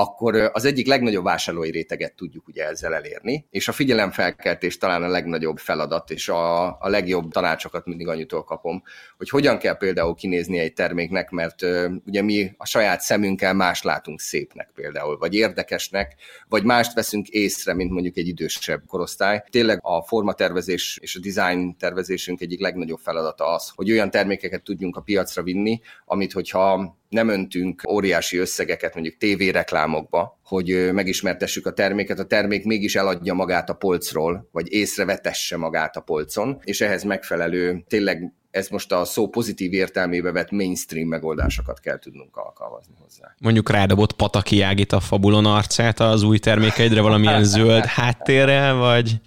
[0.00, 5.08] akkor az egyik legnagyobb vásárlói réteget tudjuk ugye ezzel elérni, és a figyelemfelkeltés talán a
[5.08, 8.82] legnagyobb feladat, és a, a legjobb tanácsokat mindig annyitól kapom,
[9.16, 11.62] hogy hogyan kell például kinézni egy terméknek, mert
[12.06, 16.14] ugye mi a saját szemünkkel más látunk szépnek például, vagy érdekesnek,
[16.48, 19.42] vagy mást veszünk észre, mint mondjuk egy idősebb korosztály.
[19.50, 24.96] Tényleg a formatervezés és a design tervezésünk egyik legnagyobb feladata az, hogy olyan termékeket tudjunk
[24.96, 32.18] a piacra vinni, amit hogyha nem öntünk óriási összegeket mondjuk tévéreklámokba, hogy megismertessük a terméket,
[32.18, 37.84] a termék mégis eladja magát a polcról, vagy észrevetesse magát a polcon, és ehhez megfelelő,
[37.88, 43.34] tényleg ez most a szó pozitív értelmébe vett mainstream megoldásokat kell tudnunk alkalmazni hozzá.
[43.38, 49.20] Mondjuk rádobott Pataki Ágit a Fabulon arcát az új termékeidre valamilyen zöld háttérrel, vagy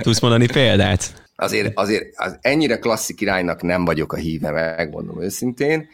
[0.00, 1.20] tudsz mondani példát?
[1.36, 5.88] Azért, azért az ennyire klasszik iránynak nem vagyok a híve, megmondom őszintén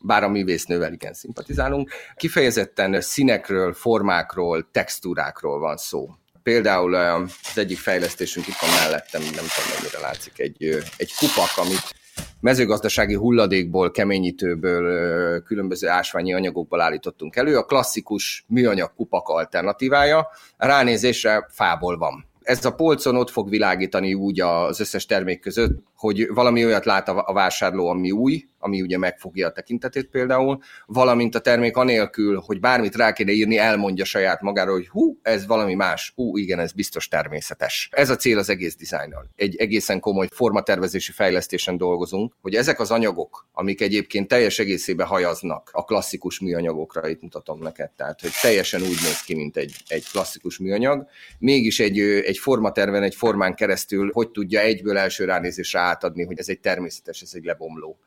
[0.00, 1.90] bár a művésznővel igen szimpatizálunk.
[2.16, 6.08] Kifejezetten színekről, formákról, textúrákról van szó.
[6.42, 11.94] Például az egyik fejlesztésünk itt van mellettem, nem tudom mennyire látszik, egy, egy kupak, amit
[12.40, 17.56] mezőgazdasági hulladékból, keményítőből, különböző ásványi anyagokból állítottunk elő.
[17.56, 24.40] A klasszikus műanyag kupak alternatívája ránézésre fából van ez a polcon ott fog világítani úgy
[24.40, 29.46] az összes termék között, hogy valami olyat lát a vásárló, ami új, ami ugye megfogja
[29.46, 34.74] a tekintetét például, valamint a termék anélkül, hogy bármit rá kéne írni, elmondja saját magáról,
[34.74, 37.88] hogy hú, ez valami más, hú, igen, ez biztos természetes.
[37.92, 39.30] Ez a cél az egész dizájnnal.
[39.36, 45.70] Egy egészen komoly formatervezési fejlesztésen dolgozunk, hogy ezek az anyagok, amik egyébként teljes egészében hajaznak
[45.72, 50.04] a klasszikus műanyagokra, itt mutatom neked, tehát hogy teljesen úgy néz ki, mint egy, egy
[50.12, 51.06] klasszikus műanyag,
[51.38, 56.48] mégis egy, egy formaterven, egy formán keresztül, hogy tudja egyből első ránézésre átadni, hogy ez
[56.48, 57.98] egy természetes, ez egy lebomló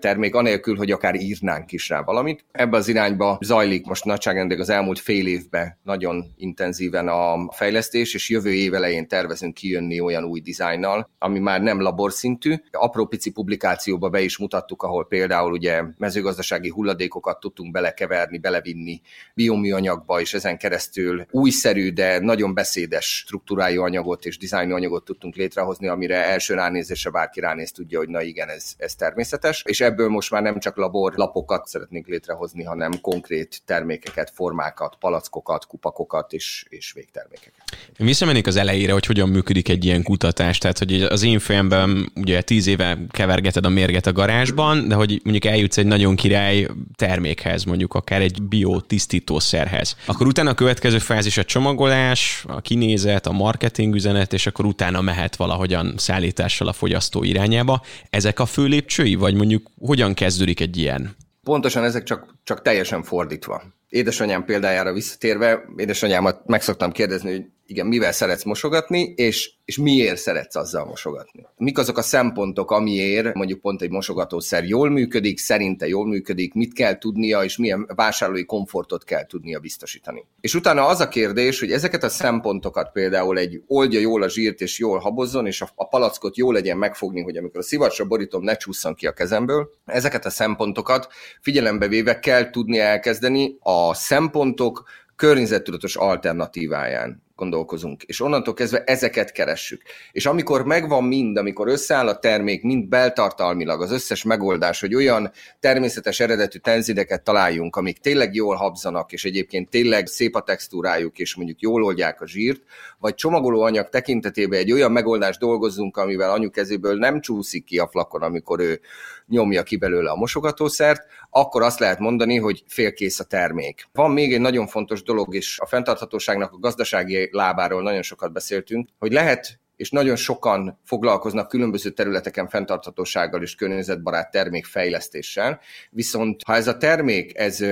[0.00, 2.44] termék, anélkül, hogy akár írnánk is rá valamit.
[2.52, 8.28] Ebbe az irányba zajlik most nagyságrendileg az elmúlt fél évben nagyon intenzíven a fejlesztés, és
[8.28, 12.54] jövő év elején tervezünk kijönni olyan új dizájnnal, ami már nem laborszintű.
[12.70, 19.00] Apró pici publikációba be is mutattuk, ahol például ugye mezőgazdasági hulladékokat tudtunk belekeverni, belevinni
[19.34, 25.88] bioműanyagba, és ezen keresztül újszerű, de nagyon beszédes struktúrájú anyagot és dizájnú anyagot tudtunk létrehozni,
[25.88, 30.30] amire első ránézésre bárki ránéz tudja, hogy na igen, ez, ez természetes és ebből most
[30.30, 37.62] már nem csak laborlapokat szeretnénk létrehozni, hanem konkrét termékeket, formákat, palackokat, kupakokat és, és végtermékeket.
[37.98, 40.58] Én visszamennék az elejére, hogy hogyan működik egy ilyen kutatás.
[40.58, 45.20] Tehát, hogy az én fejemben ugye tíz éve kevergeted a mérget a garázsban, de hogy
[45.24, 49.96] mondjuk eljutsz egy nagyon király termékhez, mondjuk akár egy biotisztítószerhez.
[50.06, 55.00] Akkor utána a következő fázis a csomagolás, a kinézet, a marketing üzenet, és akkor utána
[55.00, 57.82] mehet valahogyan szállítással a fogyasztó irányába.
[58.10, 61.16] Ezek a fő lépcsői, vagy mondjuk mondjuk hogyan kezdődik egy ilyen?
[61.42, 63.62] Pontosan ezek csak, csak teljesen fordítva.
[63.88, 70.16] Édesanyám példájára visszatérve, édesanyámat meg szoktam kérdezni, hogy igen, mivel szeretsz mosogatni, és, és miért
[70.16, 71.46] szeretsz azzal mosogatni.
[71.56, 76.72] Mik azok a szempontok, amiért mondjuk pont egy mosogatószer jól működik, szerinte jól működik, mit
[76.72, 80.26] kell tudnia, és milyen vásárlói komfortot kell tudnia biztosítani.
[80.40, 84.60] És utána az a kérdés, hogy ezeket a szempontokat például egy oldja jól a zsírt,
[84.60, 88.42] és jól habozzon, és a, a palackot jól legyen megfogni, hogy amikor a szivacsra borítom,
[88.42, 89.70] ne csúszson ki a kezemből.
[89.84, 91.08] Ezeket a szempontokat
[91.40, 94.84] figyelembe véve kell tudni elkezdeni a szempontok
[95.16, 99.82] környezettudatos alternatíváján gondolkozunk, és onnantól kezdve ezeket keressük.
[100.12, 105.30] És amikor megvan mind, amikor összeáll a termék, mind beltartalmilag az összes megoldás, hogy olyan
[105.60, 111.34] természetes eredetű tenzideket találjunk, amik tényleg jól habzanak, és egyébként tényleg szép a textúrájuk, és
[111.34, 112.62] mondjuk jól oldják a zsírt,
[112.98, 118.22] vagy csomagolóanyag tekintetében egy olyan megoldást dolgozzunk, amivel anyu kezéből nem csúszik ki a flakon,
[118.22, 118.80] amikor ő
[119.26, 123.88] nyomja ki belőle a mosogatószert, akkor azt lehet mondani, hogy félkész a termék.
[123.92, 128.88] Van még egy nagyon fontos dolog, és a fenntarthatóságnak a gazdasági lábáról nagyon sokat beszéltünk,
[128.98, 136.68] hogy lehet és nagyon sokan foglalkoznak különböző területeken fenntarthatósággal és környezetbarát termékfejlesztéssel, viszont ha ez
[136.68, 137.64] a termék ez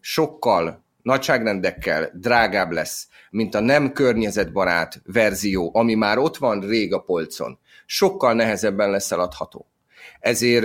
[0.00, 7.00] sokkal nagyságrendekkel drágább lesz, mint a nem környezetbarát verzió, ami már ott van rég a
[7.00, 9.66] polcon, sokkal nehezebben lesz eladható.
[10.24, 10.64] Ezért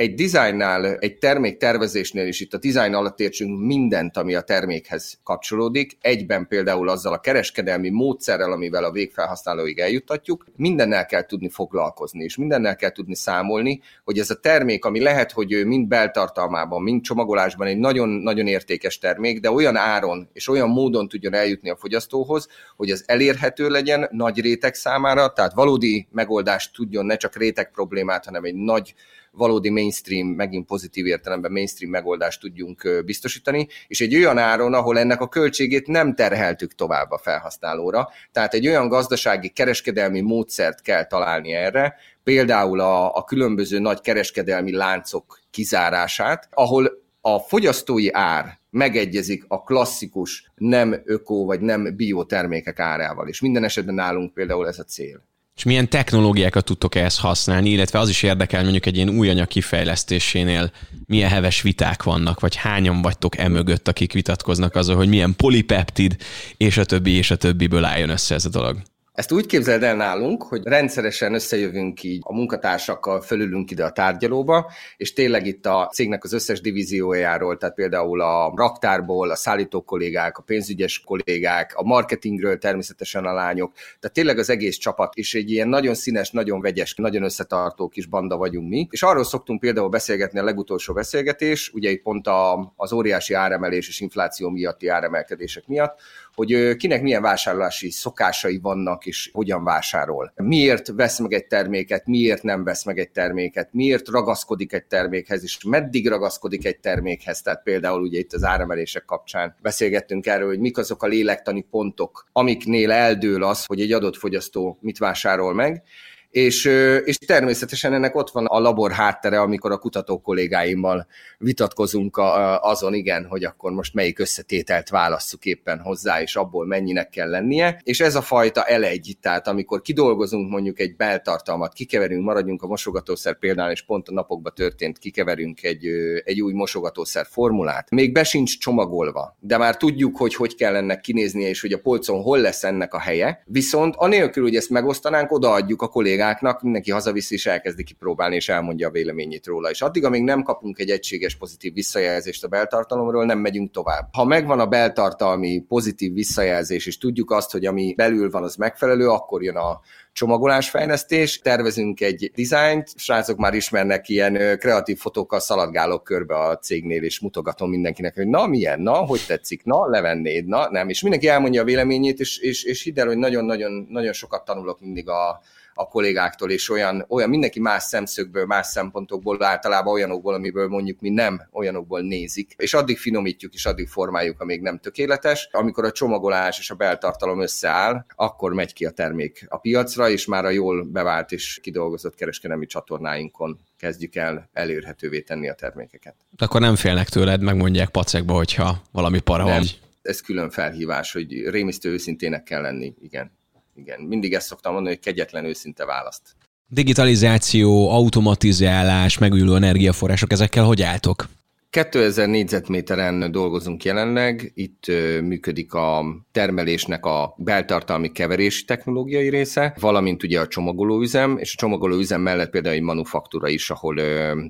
[0.00, 5.18] egy dizájnnál, egy termék tervezésnél is itt a dizájn alatt értsünk mindent, ami a termékhez
[5.24, 12.24] kapcsolódik, egyben például azzal a kereskedelmi módszerrel, amivel a végfelhasználóig eljuttatjuk, mindennel kell tudni foglalkozni,
[12.24, 17.02] és mindennel kell tudni számolni, hogy ez a termék, ami lehet, hogy mind beltartalmában, mind
[17.02, 22.48] csomagolásban egy nagyon-nagyon értékes termék, de olyan áron és olyan módon tudjon eljutni a fogyasztóhoz,
[22.76, 28.24] hogy az elérhető legyen nagy réteg számára, tehát valódi megoldást tudjon ne csak réteg problémát,
[28.24, 28.94] hanem egy nagy
[29.32, 35.20] valódi mainstream, megint pozitív értelemben mainstream megoldást tudjunk biztosítani, és egy olyan áron, ahol ennek
[35.20, 38.08] a költségét nem terheltük tovább a felhasználóra.
[38.32, 44.72] Tehát egy olyan gazdasági, kereskedelmi módszert kell találni erre, például a, a különböző nagy kereskedelmi
[44.72, 53.28] láncok kizárását, ahol a fogyasztói ár megegyezik a klasszikus nem öko vagy nem biotermékek árával,
[53.28, 55.28] és minden esetben nálunk például ez a cél
[55.60, 59.46] és milyen technológiákat tudtok ehhez használni, illetve az is érdekel mondjuk egy ilyen új anyag
[59.46, 60.70] kifejlesztésénél
[61.06, 66.16] milyen heves viták vannak, vagy hányan vagytok emögött, akik vitatkoznak azon, hogy milyen polipeptid,
[66.56, 68.82] és a többi, és a többiből álljon össze ez a dolog.
[69.20, 74.70] Ezt úgy képzeld el nálunk, hogy rendszeresen összejövünk így a munkatársakkal, fölülünk ide a tárgyalóba,
[74.96, 80.38] és tényleg itt a cégnek az összes divíziójáról, tehát például a raktárból, a szállító kollégák,
[80.38, 85.50] a pénzügyes kollégák, a marketingről természetesen a lányok, tehát tényleg az egész csapat, és egy
[85.50, 88.86] ilyen nagyon színes, nagyon vegyes, nagyon összetartó kis banda vagyunk mi.
[88.90, 93.88] És arról szoktunk például beszélgetni a legutolsó beszélgetés, ugye itt pont a, az óriási áremelés
[93.88, 96.00] és infláció miatti áremelkedések miatt,
[96.34, 100.32] hogy kinek milyen vásárlási szokásai vannak, és hogyan vásárol.
[100.36, 105.42] Miért vesz meg egy terméket, miért nem vesz meg egy terméket, miért ragaszkodik egy termékhez,
[105.42, 107.42] és meddig ragaszkodik egy termékhez.
[107.42, 112.26] Tehát például ugye itt az áremelések kapcsán beszélgettünk erről, hogy mik azok a lélektani pontok,
[112.32, 115.82] amiknél eldől az, hogy egy adott fogyasztó mit vásárol meg,
[116.30, 116.64] és,
[117.04, 121.06] és természetesen ennek ott van a labor háttere, amikor a kutató kollégáimmal
[121.38, 127.08] vitatkozunk a, azon, igen, hogy akkor most melyik összetételt válasszuk éppen hozzá, és abból mennyinek
[127.08, 127.80] kell lennie.
[127.82, 133.38] És ez a fajta elegy, tehát amikor kidolgozunk mondjuk egy beltartalmat, kikeverünk, maradjunk a mosogatószer
[133.38, 135.86] például, és pont a napokban történt, kikeverünk egy,
[136.24, 141.00] egy új mosogatószer formulát, még be sincs csomagolva, de már tudjuk, hogy hogy kell ennek
[141.00, 145.32] kinéznie, és hogy a polcon hol lesz ennek a helye, viszont anélkül, hogy ezt megosztanánk,
[145.32, 149.70] odaadjuk a kollégák kollégáknak, mindenki hazaviszi és elkezdi kipróbálni, és elmondja a véleményét róla.
[149.70, 154.08] És addig, amíg nem kapunk egy egységes pozitív visszajelzést a beltartalomról, nem megyünk tovább.
[154.12, 159.08] Ha megvan a beltartalmi pozitív visszajelzés, és tudjuk azt, hogy ami belül van, az megfelelő,
[159.08, 159.80] akkor jön a
[160.12, 167.20] csomagolásfejlesztés, tervezünk egy dizájnt, srácok már ismernek ilyen kreatív fotókkal szaladgálok körbe a cégnél, és
[167.20, 171.62] mutogatom mindenkinek, hogy na milyen, na, hogy tetszik, na, levennéd, na, nem, és mindenki elmondja
[171.62, 175.40] a véleményét, és, és, és hidd el, hogy nagyon-nagyon nagyon sokat tanulok mindig a,
[175.80, 181.08] a kollégáktól, és olyan, olyan mindenki más szemszögből, más szempontokból, általában olyanokból, amiből mondjuk mi
[181.08, 185.48] nem olyanokból nézik, és addig finomítjuk, és addig formáljuk, amíg nem tökéletes.
[185.52, 190.26] Amikor a csomagolás és a beltartalom összeáll, akkor megy ki a termék a piacra, és
[190.26, 196.14] már a jól bevált és kidolgozott kereskedelmi csatornáinkon kezdjük el elérhetővé tenni a termékeket.
[196.38, 199.52] Akkor nem félnek tőled, megmondják pacekba, hogyha valami para nem.
[199.52, 199.64] van.
[200.02, 203.38] Ez külön felhívás, hogy rémisztő őszintének kell lenni, igen
[203.80, 206.22] igen, mindig ezt szoktam mondani, hogy kegyetlen őszinte választ.
[206.68, 211.28] Digitalizáció, automatizálás, megújuló energiaforrások, ezekkel hogy álltok?
[211.70, 214.86] 2000 négyzetméteren dolgozunk jelenleg, itt
[215.22, 222.20] működik a termelésnek a beltartalmi keverési technológiai része, valamint ugye a csomagolóüzem, és a csomagolóüzem
[222.20, 224.00] mellett például egy manufaktúra is, ahol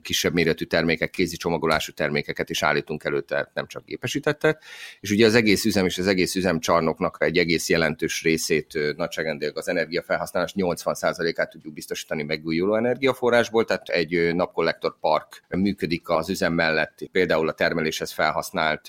[0.02, 4.62] kisebb méretű termékek, kézi csomagolású termékeket is állítunk elő, tehát nem csak gépesítettet.
[5.00, 9.68] És ugye az egész üzem és az egész üzemcsarnoknak egy egész jelentős részét, nagyságrendileg az
[9.68, 17.48] energiafelhasználás 80%-át tudjuk biztosítani megújuló energiaforrásból, tehát egy napkollektor park működik az üzem mellett például
[17.48, 18.88] a termeléshez felhasznált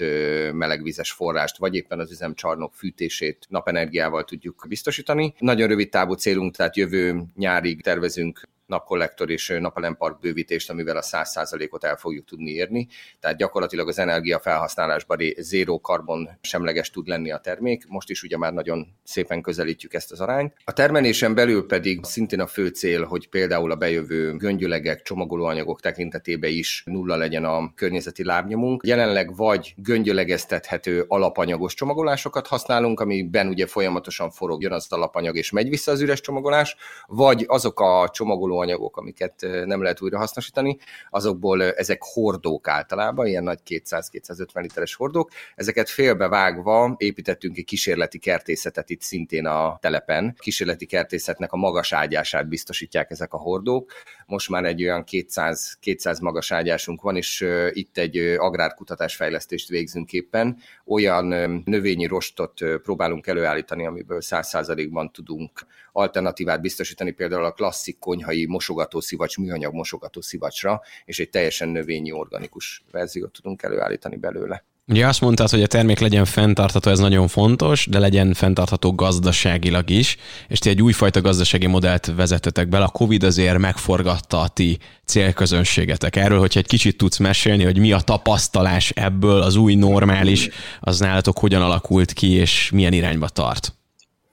[0.53, 5.33] melegvizes forrást, vagy éppen az üzemcsarnok fűtését napenergiával tudjuk biztosítani.
[5.39, 11.83] Nagyon rövid távú célunk, tehát jövő nyárig tervezünk napkollektor és napelempark bővítést, amivel a 100%-ot
[11.83, 12.87] el fogjuk tudni érni.
[13.19, 17.87] Tehát gyakorlatilag az energia felhasználásban zéró karbon semleges tud lenni a termék.
[17.87, 20.53] Most is ugye már nagyon szépen közelítjük ezt az arányt.
[20.63, 26.51] A termelésen belül pedig szintén a fő cél, hogy például a bejövő göngyölegek, csomagolóanyagok tekintetében
[26.51, 28.85] is nulla legyen a környezeti lábnyomunk.
[28.85, 35.69] Jelenleg vagy göngyölegeztethető alapanyagos csomagolásokat használunk, amiben ugye folyamatosan forog, jön az alapanyag és megy
[35.69, 36.75] vissza az üres csomagolás,
[37.07, 40.77] vagy azok a csomagoló anyagok, amiket nem lehet újra hasznosítani,
[41.09, 48.89] azokból ezek hordók általában, ilyen nagy 200-250 literes hordók, ezeket félbevágva építettünk egy kísérleti kertészetet
[48.89, 50.35] itt szintén a telepen.
[50.39, 53.91] Kísérleti kertészetnek a magas ágyását biztosítják ezek a hordók.
[54.25, 60.57] Most már egy olyan 200, 200 magas ágyásunk van, és itt egy agrárkutatásfejlesztést végzünk éppen.
[60.85, 61.25] Olyan
[61.65, 69.73] növényi rostot próbálunk előállítani, amiből 100%-ban tudunk alternatívát biztosítani például a klasszik konyhai mosogatószivacs, műanyag
[69.73, 74.65] mosogatószivacsra, és egy teljesen növényi organikus verziót tudunk előállítani belőle.
[74.87, 79.89] Ugye azt mondtad, hogy a termék legyen fenntartható, ez nagyon fontos, de legyen fenntartható gazdaságilag
[79.89, 80.17] is,
[80.47, 82.77] és ti egy újfajta gazdasági modellt vezetetek be.
[82.77, 86.15] A Covid azért megforgatta a ti célközönségetek.
[86.15, 90.99] Erről, hogyha egy kicsit tudsz mesélni, hogy mi a tapasztalás ebből, az új normális, az
[90.99, 93.80] nálatok hogyan alakult ki, és milyen irányba tart?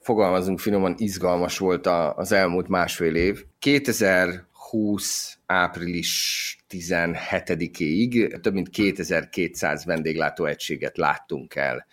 [0.09, 1.87] Fogalmazunk finoman, izgalmas volt
[2.17, 3.45] az elmúlt másfél év.
[3.59, 11.87] 2020 április 17-ig több mint 2200 vendéglátóegységet láttunk el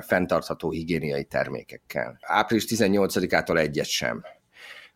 [0.00, 2.18] fenntartható higiéniai termékekkel.
[2.20, 4.22] Április 18-ától egyet sem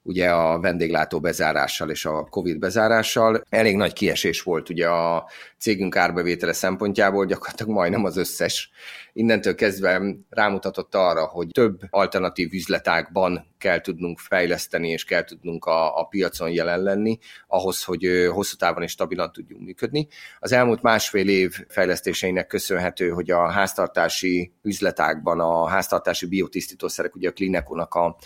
[0.09, 3.43] ugye a vendéglátó bezárással és a Covid bezárással.
[3.49, 5.29] Elég nagy kiesés volt ugye a
[5.59, 8.71] cégünk árbevétele szempontjából, gyakorlatilag majdnem az összes.
[9.13, 15.99] Innentől kezdve rámutatott arra, hogy több alternatív üzletágban kell tudnunk fejleszteni, és kell tudnunk a,
[15.99, 20.09] a piacon jelen lenni, ahhoz, hogy hosszú távon és stabilan tudjunk működni.
[20.39, 27.33] Az elmúlt másfél év fejlesztéseinek köszönhető, hogy a háztartási üzletágban a háztartási biotisztítószerek, ugye a
[27.33, 28.17] Klinekonak a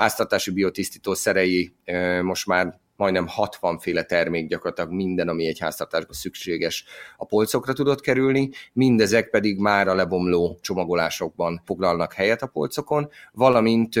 [0.00, 1.72] háztartási biotisztítószerei
[2.22, 6.84] most már majdnem 60 féle termék, gyakorlatilag minden, ami egy háztartásban szükséges,
[7.16, 13.94] a polcokra tudott kerülni, mindezek pedig már a lebomló csomagolásokban foglalnak helyet a polcokon, valamint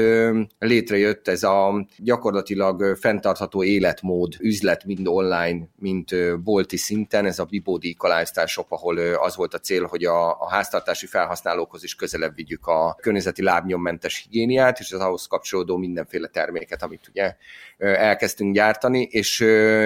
[0.58, 7.44] létrejött ez a gyakorlatilag fenntartható életmód üzlet, mind online, mint ö, bolti szinten, ez a
[7.44, 12.34] Bibodi Lifestyle Shop, ahol az volt a cél, hogy a, a háztartási felhasználókhoz is közelebb
[12.34, 17.34] vigyük a környezeti lábnyommentes higiéniát, és az ahhoz kapcsolódó mindenféle terméket, amit ugye
[17.78, 19.40] elkezdtünk gyártani, és,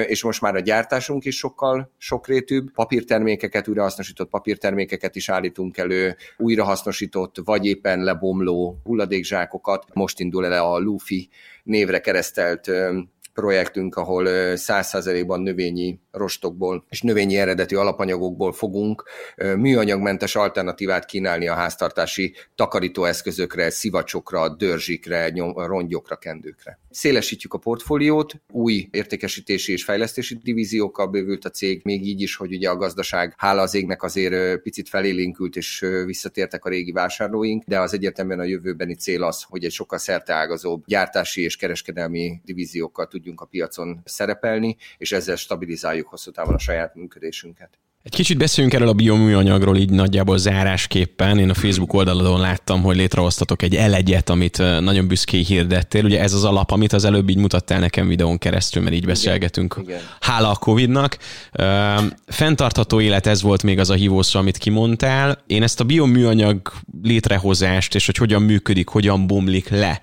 [0.06, 2.72] és most már a gyártásunk is sokkal sokrétűbb.
[2.72, 9.84] Papírtermékeket, újrahasznosított papírtermékeket is állítunk elő, újrahasznosított vagy éppen lebomló hulladékzsákokat.
[9.92, 11.28] Most indul el a Luffy
[11.62, 12.70] névre keresztelt
[13.34, 19.04] projektünk, ahol 100%-ban növényi rostokból és növényi eredetű alapanyagokból fogunk
[19.56, 26.78] műanyagmentes alternatívát kínálni a háztartási takarítóeszközökre, szivacsokra, dörzsikre, rongyokra, kendőkre.
[26.90, 32.54] Szélesítjük a portfóliót, új értékesítési és fejlesztési divíziókkal bővült a cég, még így is, hogy
[32.54, 37.80] ugye a gazdaság hála az égnek azért picit felélénkült és visszatértek a régi vásárlóink, de
[37.80, 43.40] az egyértelműen a jövőbeni cél az, hogy egy sokkal szerteágazóbb gyártási és kereskedelmi divíziókkal tudjunk
[43.40, 47.78] a piacon szerepelni, és ezzel stabilizáljuk hosszú távon a saját működésünket.
[48.02, 51.38] Egy kicsit beszéljünk erről a bioműanyagról így nagyjából zárásképpen.
[51.38, 56.04] Én a Facebook oldalon láttam, hogy létrehoztatok egy elegyet, amit nagyon büszké hirdettél.
[56.04, 59.80] Ugye ez az alap, amit az előbb így mutattál nekem videón keresztül, mert így beszélgetünk.
[59.82, 60.00] Igen.
[60.20, 61.18] Hála a Covid-nak.
[62.26, 65.42] Fentartható élet, ez volt még az a hívószó, amit kimondtál.
[65.46, 66.72] Én ezt a bioműanyag
[67.02, 70.00] létrehozást, és hogy hogyan működik, hogyan bomlik le,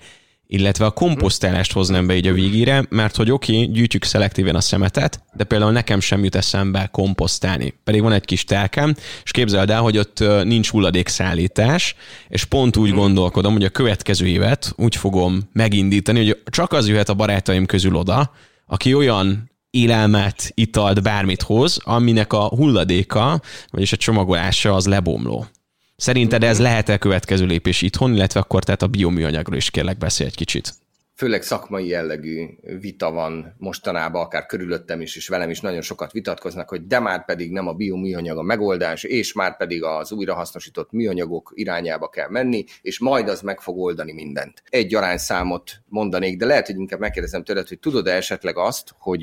[0.52, 4.60] illetve a komposztálást hoznám be így a végére, mert hogy oké, okay, gyűjtjük szelektíven a
[4.60, 7.74] szemetet, de például nekem sem jut eszembe komposztálni.
[7.84, 8.94] Pedig van egy kis telkem,
[9.24, 11.94] és képzeld el, hogy ott nincs hulladékszállítás,
[12.28, 17.08] és pont úgy gondolkodom, hogy a következő évet úgy fogom megindítani, hogy csak az jöhet
[17.08, 18.32] a barátaim közül oda,
[18.66, 23.40] aki olyan élelmet, italt, bármit hoz, aminek a hulladéka,
[23.70, 25.46] vagyis a csomagolása az lebomló.
[26.02, 30.36] Szerinted ez lehet-e következő lépés itthon, illetve akkor tehát a bioműanyagról is kérlek beszélj egy
[30.36, 30.74] kicsit?
[31.16, 32.46] főleg szakmai jellegű
[32.80, 37.24] vita van mostanában, akár körülöttem is, és velem is nagyon sokat vitatkoznak, hogy de már
[37.24, 42.64] pedig nem a bioműanyag a megoldás, és már pedig az újrahasznosított műanyagok irányába kell menni,
[42.82, 44.62] és majd az meg fog oldani mindent.
[44.68, 49.22] Egy arányszámot mondanék, de lehet, hogy inkább megkérdezem tőled, hogy tudod-e esetleg azt, hogy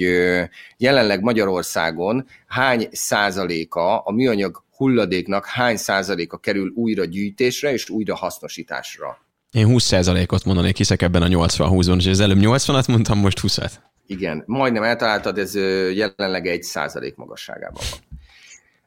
[0.78, 9.18] jelenleg Magyarországon hány százaléka a műanyag hulladéknak hány százaléka kerül újra gyűjtésre és újra hasznosításra?
[9.52, 13.72] Én 20%-ot mondanék, hiszek ebben a 80-20-ban, és az előbb 80-at mondtam, most 20-at.
[14.08, 15.56] Igen, majdnem eltaláltad, ez
[15.96, 17.84] jelenleg egy százalék magasságában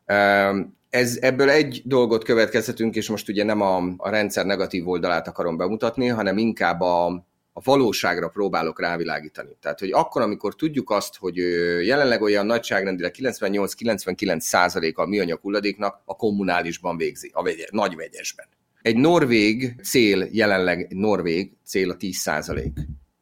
[0.06, 0.76] van.
[0.90, 5.56] Ez, ebből egy dolgot következhetünk, és most ugye nem a, a rendszer negatív oldalát akarom
[5.56, 9.56] bemutatni, hanem inkább a, a valóságra próbálok rávilágítani.
[9.60, 11.36] Tehát, hogy akkor, amikor tudjuk azt, hogy
[11.86, 18.46] jelenleg olyan nagyságrendileg 98-99 százaléka a műanyag hulladéknak a kommunálisban végzi, a vegye, nagy vegyesben.
[18.82, 22.72] Egy norvég cél, jelenleg norvég cél a 10 százalék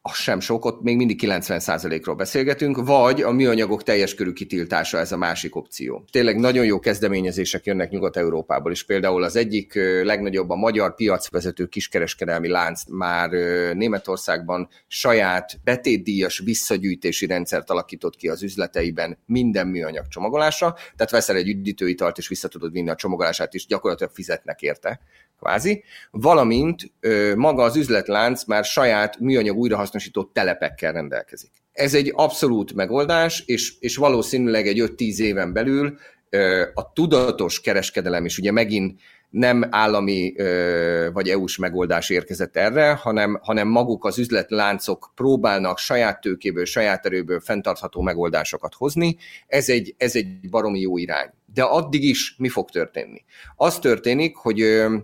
[0.03, 5.13] az sem sok, ott még mindig 90%-ról beszélgetünk, vagy a műanyagok teljes körű kitiltása ez
[5.13, 6.05] a másik opció.
[6.11, 8.85] Tényleg nagyon jó kezdeményezések jönnek Nyugat-Európából is.
[8.85, 13.31] Például az egyik legnagyobb a magyar piacvezető kiskereskedelmi lánc már
[13.75, 21.49] Németországban saját betétdíjas visszagyűjtési rendszert alakított ki az üzleteiben minden műanyag csomagolásra, tehát veszel egy
[21.49, 25.01] üdítőitalt és vissza tudod vinni a csomagolását, és gyakorlatilag fizetnek érte
[25.41, 31.51] kvázi, valamint ö, maga az üzletlánc már saját műanyag újrahasznosító telepekkel rendelkezik.
[31.73, 35.99] Ez egy abszolút megoldás, és, és valószínűleg egy 5-10 éven belül
[36.31, 42.93] ö, a tudatos kereskedelem is ugye megint nem állami ö, vagy EU-s megoldás érkezett erre,
[42.93, 49.17] hanem, hanem maguk az üzletláncok próbálnak saját tőkéből, saját erőből fenntartható megoldásokat hozni.
[49.47, 51.31] Ez egy, ez egy baromi jó irány.
[51.55, 53.25] De addig is mi fog történni?
[53.57, 54.97] Az történik, hogy ö,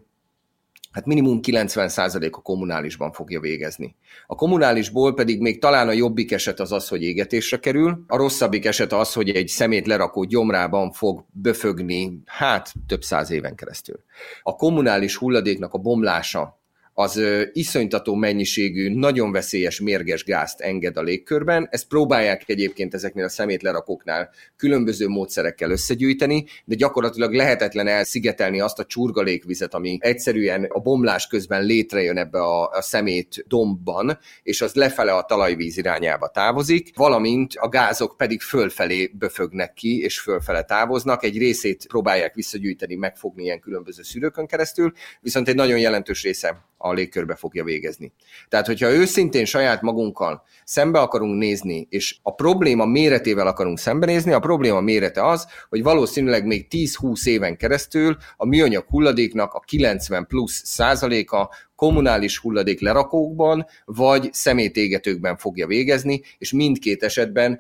[0.97, 3.97] hát minimum 90% a kommunálisban fogja végezni.
[4.27, 8.65] A kommunálisból pedig még talán a jobbik eset az az, hogy égetésre kerül, a rosszabbik
[8.65, 14.05] eset az, hogy egy szemét lerakó gyomrában fog böfögni, hát több száz éven keresztül.
[14.43, 16.61] A kommunális hulladéknak a bomlása
[16.99, 17.23] az
[17.53, 21.69] iszonytató mennyiségű, nagyon veszélyes mérges gázt enged a légkörben.
[21.71, 28.85] Ezt próbálják egyébként ezeknél a szemétlerakóknál különböző módszerekkel összegyűjteni, de gyakorlatilag lehetetlen elszigetelni azt a
[28.85, 35.13] csurgalékvizet, ami egyszerűen a bomlás közben létrejön ebbe a, a szemét dombban, és az lefele
[35.13, 41.25] a talajvíz irányába távozik, valamint a gázok pedig fölfelé böfögnek ki, és fölfele távoznak.
[41.25, 46.93] Egy részét próbálják visszagyűjteni, megfogni ilyen különböző szűrőkön keresztül, viszont egy nagyon jelentős része a
[46.93, 48.13] légkörbe fogja végezni.
[48.49, 54.41] Tehát, hogyha őszintén saját magunkkal szembe akarunk nézni, és a probléma méretével akarunk szembenézni, a
[54.41, 60.63] probléma mérete az, hogy valószínűleg még 10-20 éven keresztül a műanyag hulladéknak a 90 plusz
[60.65, 67.59] százaléka kommunális hulladék lerakókban, vagy szemétégetőkben fogja végezni, és mindkét esetben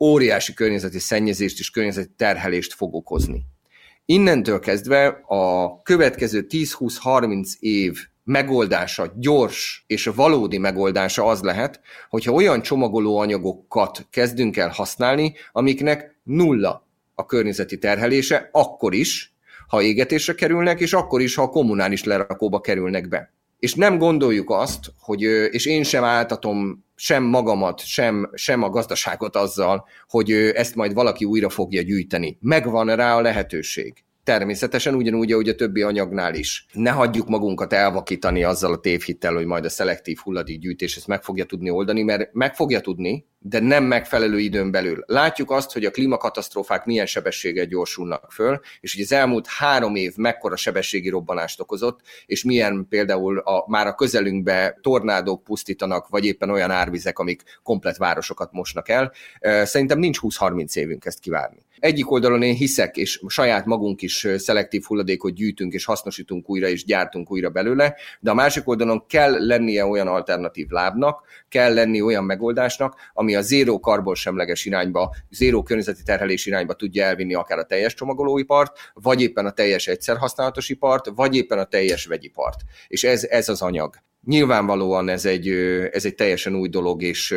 [0.00, 3.44] óriási környezeti szennyezést és környezeti terhelést fog okozni.
[4.04, 7.98] Innentől kezdve a következő 10-20-30 év
[8.28, 16.16] megoldása, gyors és valódi megoldása az lehet, hogyha olyan csomagoló anyagokat kezdünk el használni, amiknek
[16.22, 19.34] nulla a környezeti terhelése, akkor is,
[19.68, 23.32] ha égetésre kerülnek, és akkor is, ha a kommunális lerakóba kerülnek be.
[23.58, 29.36] És nem gondoljuk azt, hogy, és én sem áltatom sem magamat, sem, sem a gazdaságot
[29.36, 32.38] azzal, hogy ezt majd valaki újra fogja gyűjteni.
[32.40, 34.04] Megvan rá a lehetőség.
[34.28, 36.66] Természetesen ugyanúgy, ahogy a többi anyagnál is.
[36.72, 41.44] Ne hagyjuk magunkat elvakítani azzal a tévhittel, hogy majd a szelektív hulladékgyűjtés ezt meg fogja
[41.44, 45.02] tudni oldani, mert meg fogja tudni, de nem megfelelő időn belül.
[45.06, 50.16] Látjuk azt, hogy a klímakatasztrófák milyen sebességgel gyorsulnak föl, és hogy az elmúlt három év
[50.16, 56.50] mekkora sebességi robbanást okozott, és milyen például a, már a közelünkbe tornádók pusztítanak, vagy éppen
[56.50, 59.12] olyan árvizek, amik komplet városokat mosnak el.
[59.64, 61.66] Szerintem nincs 20-30 évünk ezt kivárni.
[61.80, 66.84] Egyik oldalon én hiszek, és saját magunk is szelektív hulladékot gyűjtünk, és hasznosítunk újra, és
[66.84, 72.24] gyártunk újra belőle, de a másik oldalon kell lennie olyan alternatív lábnak, kell lenni olyan
[72.24, 77.94] megoldásnak, ami a zéró karbonsemleges irányba, zéró környezeti terhelés irányba tudja elvinni akár a teljes
[77.94, 82.60] csomagolóipart, vagy éppen a teljes egyszerhasználatos ipart, vagy éppen a teljes vegyipart.
[82.88, 84.06] És ez, ez az anyag.
[84.28, 85.48] Nyilvánvalóan ez egy,
[85.92, 87.34] ez egy teljesen új dolog, és,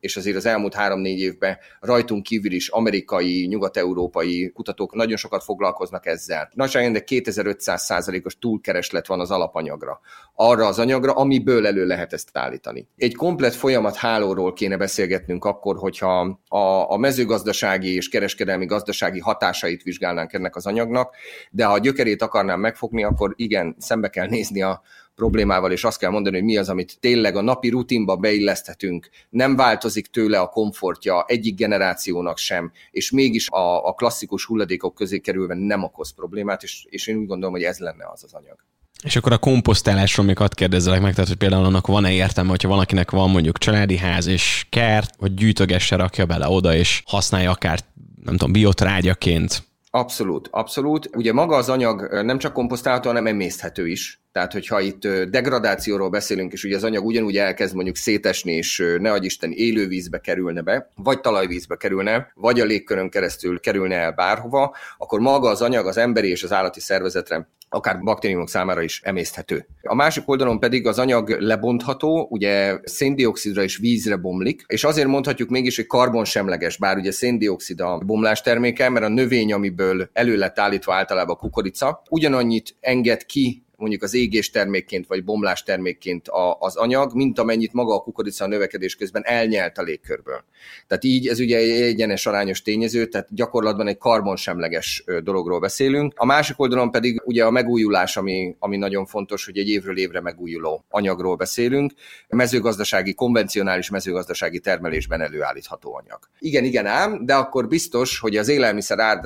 [0.00, 6.06] és azért az elmúlt három-négy évben rajtunk kívül is amerikai, nyugat-európai kutatók nagyon sokat foglalkoznak
[6.06, 6.50] ezzel.
[6.54, 10.00] Nagyságrendek 2500 százalékos túlkereslet van az alapanyagra.
[10.34, 12.88] Arra az anyagra, amiből elő lehet ezt állítani.
[12.96, 19.82] Egy komplet folyamat hálóról kéne beszélgetnünk akkor, hogyha a, a mezőgazdasági és kereskedelmi gazdasági hatásait
[19.82, 21.14] vizsgálnánk ennek az anyagnak,
[21.50, 24.82] de ha a gyökerét akarnám megfogni, akkor igen, szembe kell nézni a,
[25.14, 29.56] problémával, és azt kell mondani, hogy mi az, amit tényleg a napi rutinba beilleszthetünk, nem
[29.56, 35.54] változik tőle a komfortja egyik generációnak sem, és mégis a, a klasszikus hulladékok közé kerülve
[35.54, 38.56] nem okoz problémát, és, és én úgy gondolom, hogy ez lenne az az anyag.
[39.02, 42.68] És akkor a komposztálásról még hadd kérdezzelek meg, tehát hogy például annak van-e értelme, hogyha
[42.68, 47.78] valakinek van mondjuk családi ház és kert, hogy gyűjtögesse, rakja bele oda, és használja akár,
[48.24, 49.62] nem tudom, biotrágyaként.
[49.90, 51.10] Abszolút, abszolút.
[51.16, 54.23] Ugye maga az anyag nem csak komposztálható, hanem emészthető is.
[54.34, 59.16] Tehát, hogyha itt degradációról beszélünk, és ugye az anyag ugyanúgy elkezd mondjuk szétesni, és ne
[59.16, 65.20] Isten élővízbe kerülne be, vagy talajvízbe kerülne, vagy a légkörön keresztül kerülne el bárhova, akkor
[65.20, 69.66] maga az anyag az emberi és az állati szervezetre akár baktériumok számára is emészthető.
[69.82, 75.48] A másik oldalon pedig az anyag lebontható, ugye széndiokszidra és vízre bomlik, és azért mondhatjuk
[75.48, 80.58] mégis, hogy karbonsemleges, bár ugye széndiokszid a bomlás terméke, mert a növény, amiből elő lett
[80.58, 86.56] állítva általában a kukorica, ugyanannyit enged ki mondjuk az égés termékként vagy bomlás termékként a,
[86.60, 90.44] az anyag, mint amennyit maga a kukorica a növekedés közben elnyelt a légkörből.
[90.86, 96.12] Tehát így ez ugye egy egyenes arányos tényező, tehát gyakorlatban egy karbonsemleges dologról beszélünk.
[96.16, 100.20] A másik oldalon pedig ugye a megújulás, ami, ami nagyon fontos, hogy egy évről évre
[100.20, 101.92] megújuló anyagról beszélünk.
[102.28, 106.18] Mezőgazdasági, konvencionális mezőgazdasági termelésben előállítható anyag.
[106.38, 109.22] Igen, igen ám, de akkor biztos, hogy az élelmiszer ár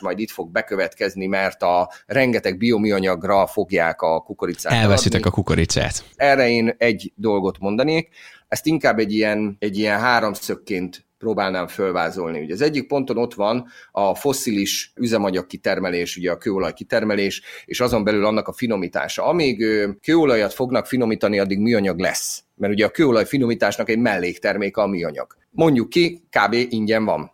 [0.00, 4.72] majd itt fog bekövetkezni, mert a rengeteg biomianyagra fogják fogják a kukoricát.
[4.72, 5.30] Elveszitek adni.
[5.30, 6.04] a kukoricát.
[6.16, 8.08] Erre én egy dolgot mondanék,
[8.48, 12.40] ezt inkább egy ilyen, egy ilyen háromszögként próbálnám fölvázolni.
[12.40, 17.80] Ugye az egyik ponton ott van a fosszilis üzemanyag kitermelés, ugye a kőolaj kitermelés, és
[17.80, 19.24] azon belül annak a finomítása.
[19.24, 19.64] Amíg
[20.00, 22.42] kőolajat fognak finomítani, addig műanyag lesz.
[22.54, 25.36] Mert ugye a kőolaj finomításnak egy mellékterméke a műanyag.
[25.50, 26.54] Mondjuk ki, kb.
[26.68, 27.30] ingyen van.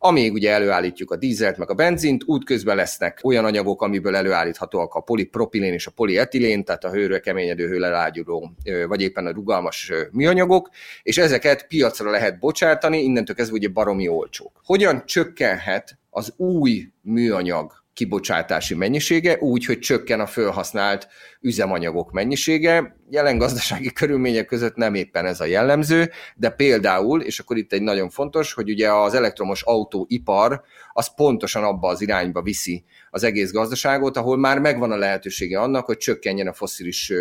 [0.00, 5.00] Amíg ugye előállítjuk a dízelt meg a benzint, útközben lesznek olyan anyagok, amiből előállíthatóak a
[5.00, 8.52] polipropilén és a polietilén, tehát a hőre keményedő, hőlelágyuló,
[8.88, 10.70] vagy éppen a rugalmas műanyagok,
[11.02, 14.60] és ezeket piacra lehet bocsátani, innentől kezdve ugye baromi olcsók.
[14.64, 21.08] Hogyan csökkenhet az új műanyag kibocsátási mennyisége, úgy, hogy csökken a felhasznált
[21.40, 22.96] üzemanyagok mennyisége.
[23.10, 27.82] Jelen gazdasági körülmények között nem éppen ez a jellemző, de például, és akkor itt egy
[27.82, 33.52] nagyon fontos, hogy ugye az elektromos autóipar az pontosan abba az irányba viszi az egész
[33.52, 37.12] gazdaságot, ahol már megvan a lehetősége annak, hogy csökkenjen a foszilis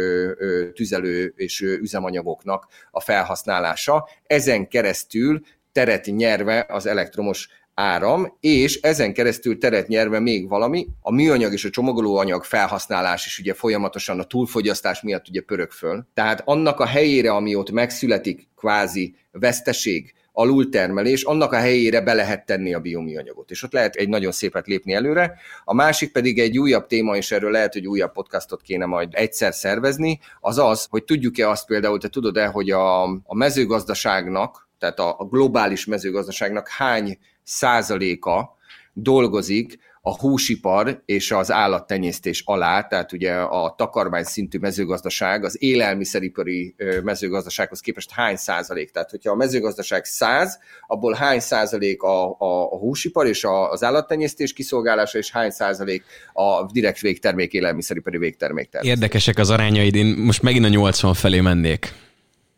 [0.73, 4.09] tüzelő és üzemanyagoknak a felhasználása.
[4.27, 7.49] Ezen keresztül teret nyerve az elektromos
[7.79, 13.39] áram, és ezen keresztül teret nyerve még valami, a műanyag és a csomagolóanyag felhasználás is
[13.39, 16.07] ugye folyamatosan a túlfogyasztás miatt ugye pörög föl.
[16.13, 22.45] Tehát annak a helyére, ami ott megszületik, kvázi veszteség, alultermelés, annak a helyére be lehet
[22.45, 25.39] tenni a bioműanyagot, és ott lehet egy nagyon szépet lépni előre.
[25.63, 29.53] A másik pedig egy újabb téma, és erről lehet, hogy újabb podcastot kéne majd egyszer
[29.53, 35.15] szervezni, az az, hogy tudjuk-e azt például, te tudod-e, hogy a, a mezőgazdaságnak, tehát a,
[35.19, 37.17] a globális mezőgazdaságnak hány
[37.47, 38.57] százaléka
[38.93, 46.75] dolgozik a húsipar és az állattenyésztés alá, tehát ugye a takarmány szintű mezőgazdaság az élelmiszeripari
[47.03, 48.91] mezőgazdasághoz képest hány százalék?
[48.91, 53.83] Tehát, hogyha a mezőgazdaság száz, abból hány százalék a, a, a húsipar és a, az
[53.83, 58.91] állattenyésztés kiszolgálása, és hány százalék a direkt végtermék, élelmiszeripari végtermék termék.
[58.91, 61.93] Érdekesek az arányaid, én most megint a 80 felé mennék.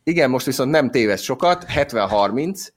[0.04, 2.68] Igen, most viszont nem téved sokat, 70-30,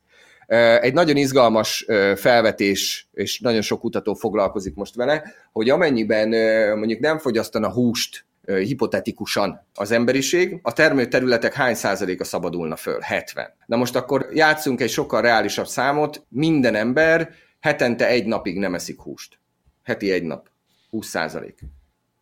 [0.80, 1.86] egy nagyon izgalmas
[2.16, 6.28] felvetés, és nagyon sok kutató foglalkozik most vele, hogy amennyiben
[6.78, 13.00] mondjuk nem fogyasztana húst hipotetikusan az emberiség, a termőterületek hány százaléka szabadulna föl?
[13.00, 13.54] 70.
[13.66, 17.30] Na most akkor játszunk egy sokkal reálisabb számot, minden ember
[17.60, 19.38] hetente egy napig nem eszik húst.
[19.82, 20.48] Heti egy nap.
[20.90, 21.58] 20 százalék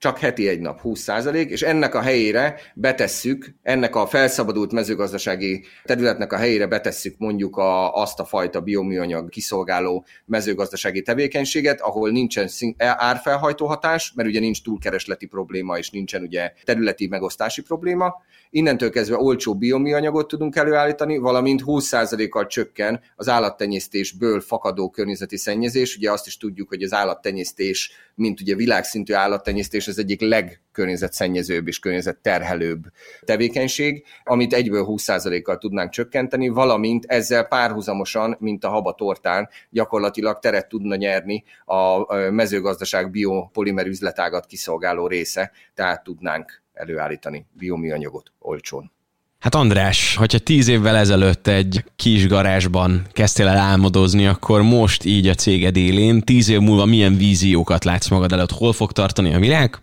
[0.00, 6.32] csak heti egy nap 20%, és ennek a helyére betesszük, ennek a felszabadult mezőgazdasági területnek
[6.32, 12.48] a helyére betesszük mondjuk a, azt a fajta bioműanyag kiszolgáló mezőgazdasági tevékenységet, ahol nincsen
[12.78, 18.22] árfelhajtó hatás, mert ugye nincs túlkeresleti probléma, és nincsen ugye területi megosztási probléma,
[18.52, 25.96] Innentől kezdve olcsó bioműanyagot tudunk előállítani, valamint 20%-kal csökken az állattenyésztésből fakadó környezeti szennyezés.
[25.96, 31.78] Ugye azt is tudjuk, hogy az állattenyésztés, mint ugye világszintű állattenyésztés, az egyik legkörnyezetszennyezőbb és
[31.78, 32.82] környezetterhelőbb
[33.24, 40.68] tevékenység, amit egyből 20%-kal tudnánk csökkenteni, valamint ezzel párhuzamosan, mint a haba tortán, gyakorlatilag teret
[40.68, 48.90] tudna nyerni a mezőgazdaság biopolimer üzletágat kiszolgáló része, tehát tudnánk előállítani bioműanyagot olcsón.
[49.38, 55.28] Hát András, hogyha tíz évvel ezelőtt egy kis garázsban kezdtél el álmodozni, akkor most így
[55.28, 58.50] a céged élén, tíz év múlva milyen víziókat látsz magad előtt?
[58.50, 59.80] Hol fog tartani a világ?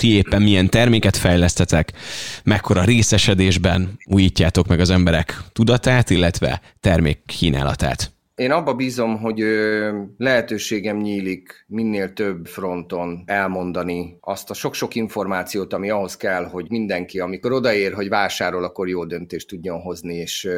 [0.00, 1.92] ti éppen milyen terméket fejlesztetek,
[2.44, 8.12] mekkora részesedésben újítjátok meg az emberek tudatát, illetve termék kínálatát.
[8.40, 9.44] Én abba bízom, hogy
[10.16, 17.20] lehetőségem nyílik minél több fronton elmondani azt a sok-sok információt, ami ahhoz kell, hogy mindenki,
[17.20, 20.48] amikor odaér, hogy vásárol, akkor jó döntést tudjon hozni, és,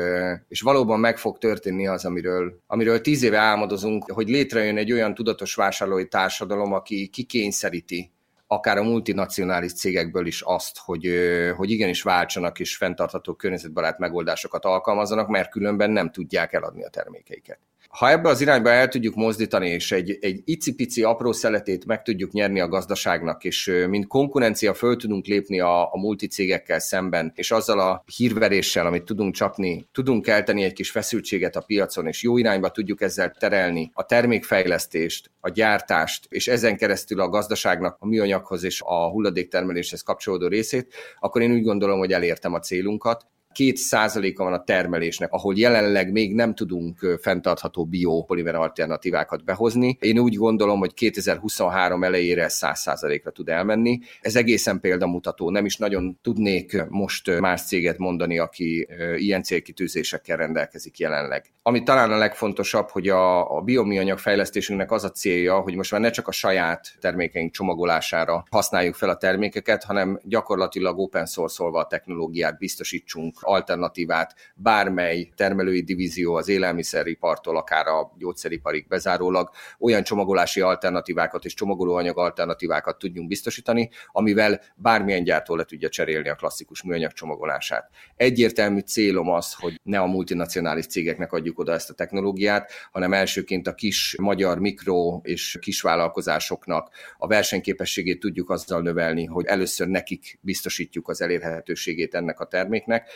[0.49, 5.15] és valóban meg fog történni az, amiről, amiről tíz éve álmodozunk, hogy létrejön egy olyan
[5.15, 8.11] tudatos vásárlói társadalom, aki kikényszeríti
[8.47, 11.09] akár a multinacionális cégekből is azt, hogy,
[11.57, 17.59] hogy igenis váltsanak és fenntartható környezetbarát megoldásokat alkalmazzanak, mert különben nem tudják eladni a termékeiket
[17.99, 22.33] ha ebbe az irányba el tudjuk mozdítani, és egy, egy icipici apró szeletét meg tudjuk
[22.33, 27.81] nyerni a gazdaságnak, és mint konkurencia föl tudunk lépni a, a multicégekkel szemben, és azzal
[27.81, 32.71] a hírveréssel, amit tudunk csapni, tudunk elteni egy kis feszültséget a piacon, és jó irányba
[32.71, 38.83] tudjuk ezzel terelni a termékfejlesztést, a gyártást, és ezen keresztül a gazdaságnak a műanyaghoz és
[38.85, 44.53] a hulladéktermeléshez kapcsolódó részét, akkor én úgy gondolom, hogy elértem a célunkat, két százaléka van
[44.53, 49.97] a termelésnek, ahol jelenleg még nem tudunk fenntartható biopolimer alternatívákat behozni.
[50.01, 53.99] Én úgy gondolom, hogy 2023 elejére 100 százalékra tud elmenni.
[54.21, 55.51] Ez egészen példamutató.
[55.51, 61.53] Nem is nagyon tudnék most más céget mondani, aki ilyen célkitűzésekkel rendelkezik jelenleg.
[61.63, 66.01] Ami talán a legfontosabb, hogy a, a biomianyag fejlesztésünknek az a célja, hogy most már
[66.01, 71.87] ne csak a saját termékeink csomagolására használjuk fel a termékeket, hanem gyakorlatilag open source-olva a
[71.87, 81.45] technológiát biztosítsunk alternatívát bármely termelői divízió az élelmiszeripartól, akár a gyógyszeriparig bezárólag olyan csomagolási alternatívákat
[81.45, 87.91] és csomagolóanyag alternatívákat tudjunk biztosítani, amivel bármilyen gyártó le tudja cserélni a klasszikus műanyag csomagolását.
[88.17, 93.67] Egyértelmű célom az, hogy ne a multinacionális cégeknek adjuk oda ezt a technológiát, hanem elsőként
[93.67, 101.09] a kis magyar mikro és kisvállalkozásoknak a versenyképességét tudjuk azzal növelni, hogy először nekik biztosítjuk
[101.09, 103.11] az elérhetőségét ennek a terméknek,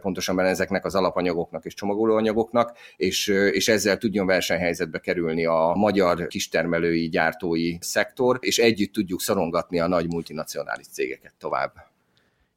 [0.00, 7.08] pontosabban ezeknek az alapanyagoknak és csomagolóanyagoknak, és, és ezzel tudjon versenyhelyzetbe kerülni a magyar kistermelői,
[7.08, 11.72] gyártói szektor, és együtt tudjuk szorongatni a nagy multinacionális cégeket tovább.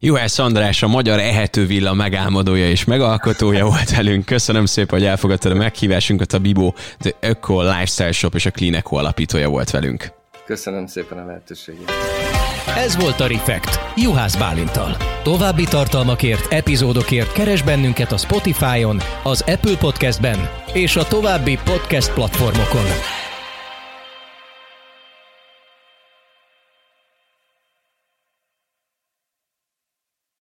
[0.04, 4.26] Juhász András, a magyar ehető villa megálmodója és megalkotója volt velünk.
[4.26, 6.34] Köszönöm szépen, hogy elfogadtad a meghívásunkat.
[6.34, 10.08] A Bibo, The Eco Lifestyle Shop és a Clean Eco alapítója volt velünk.
[10.46, 11.92] Köszönöm szépen a lehetőséget.
[12.78, 14.98] Ez volt a Refekt, Juhász Bálintal.
[15.24, 22.86] További tartalmakért, epizódokért keres bennünket a Spotify-on, az Apple Podcast-ben és a további podcast platformokon.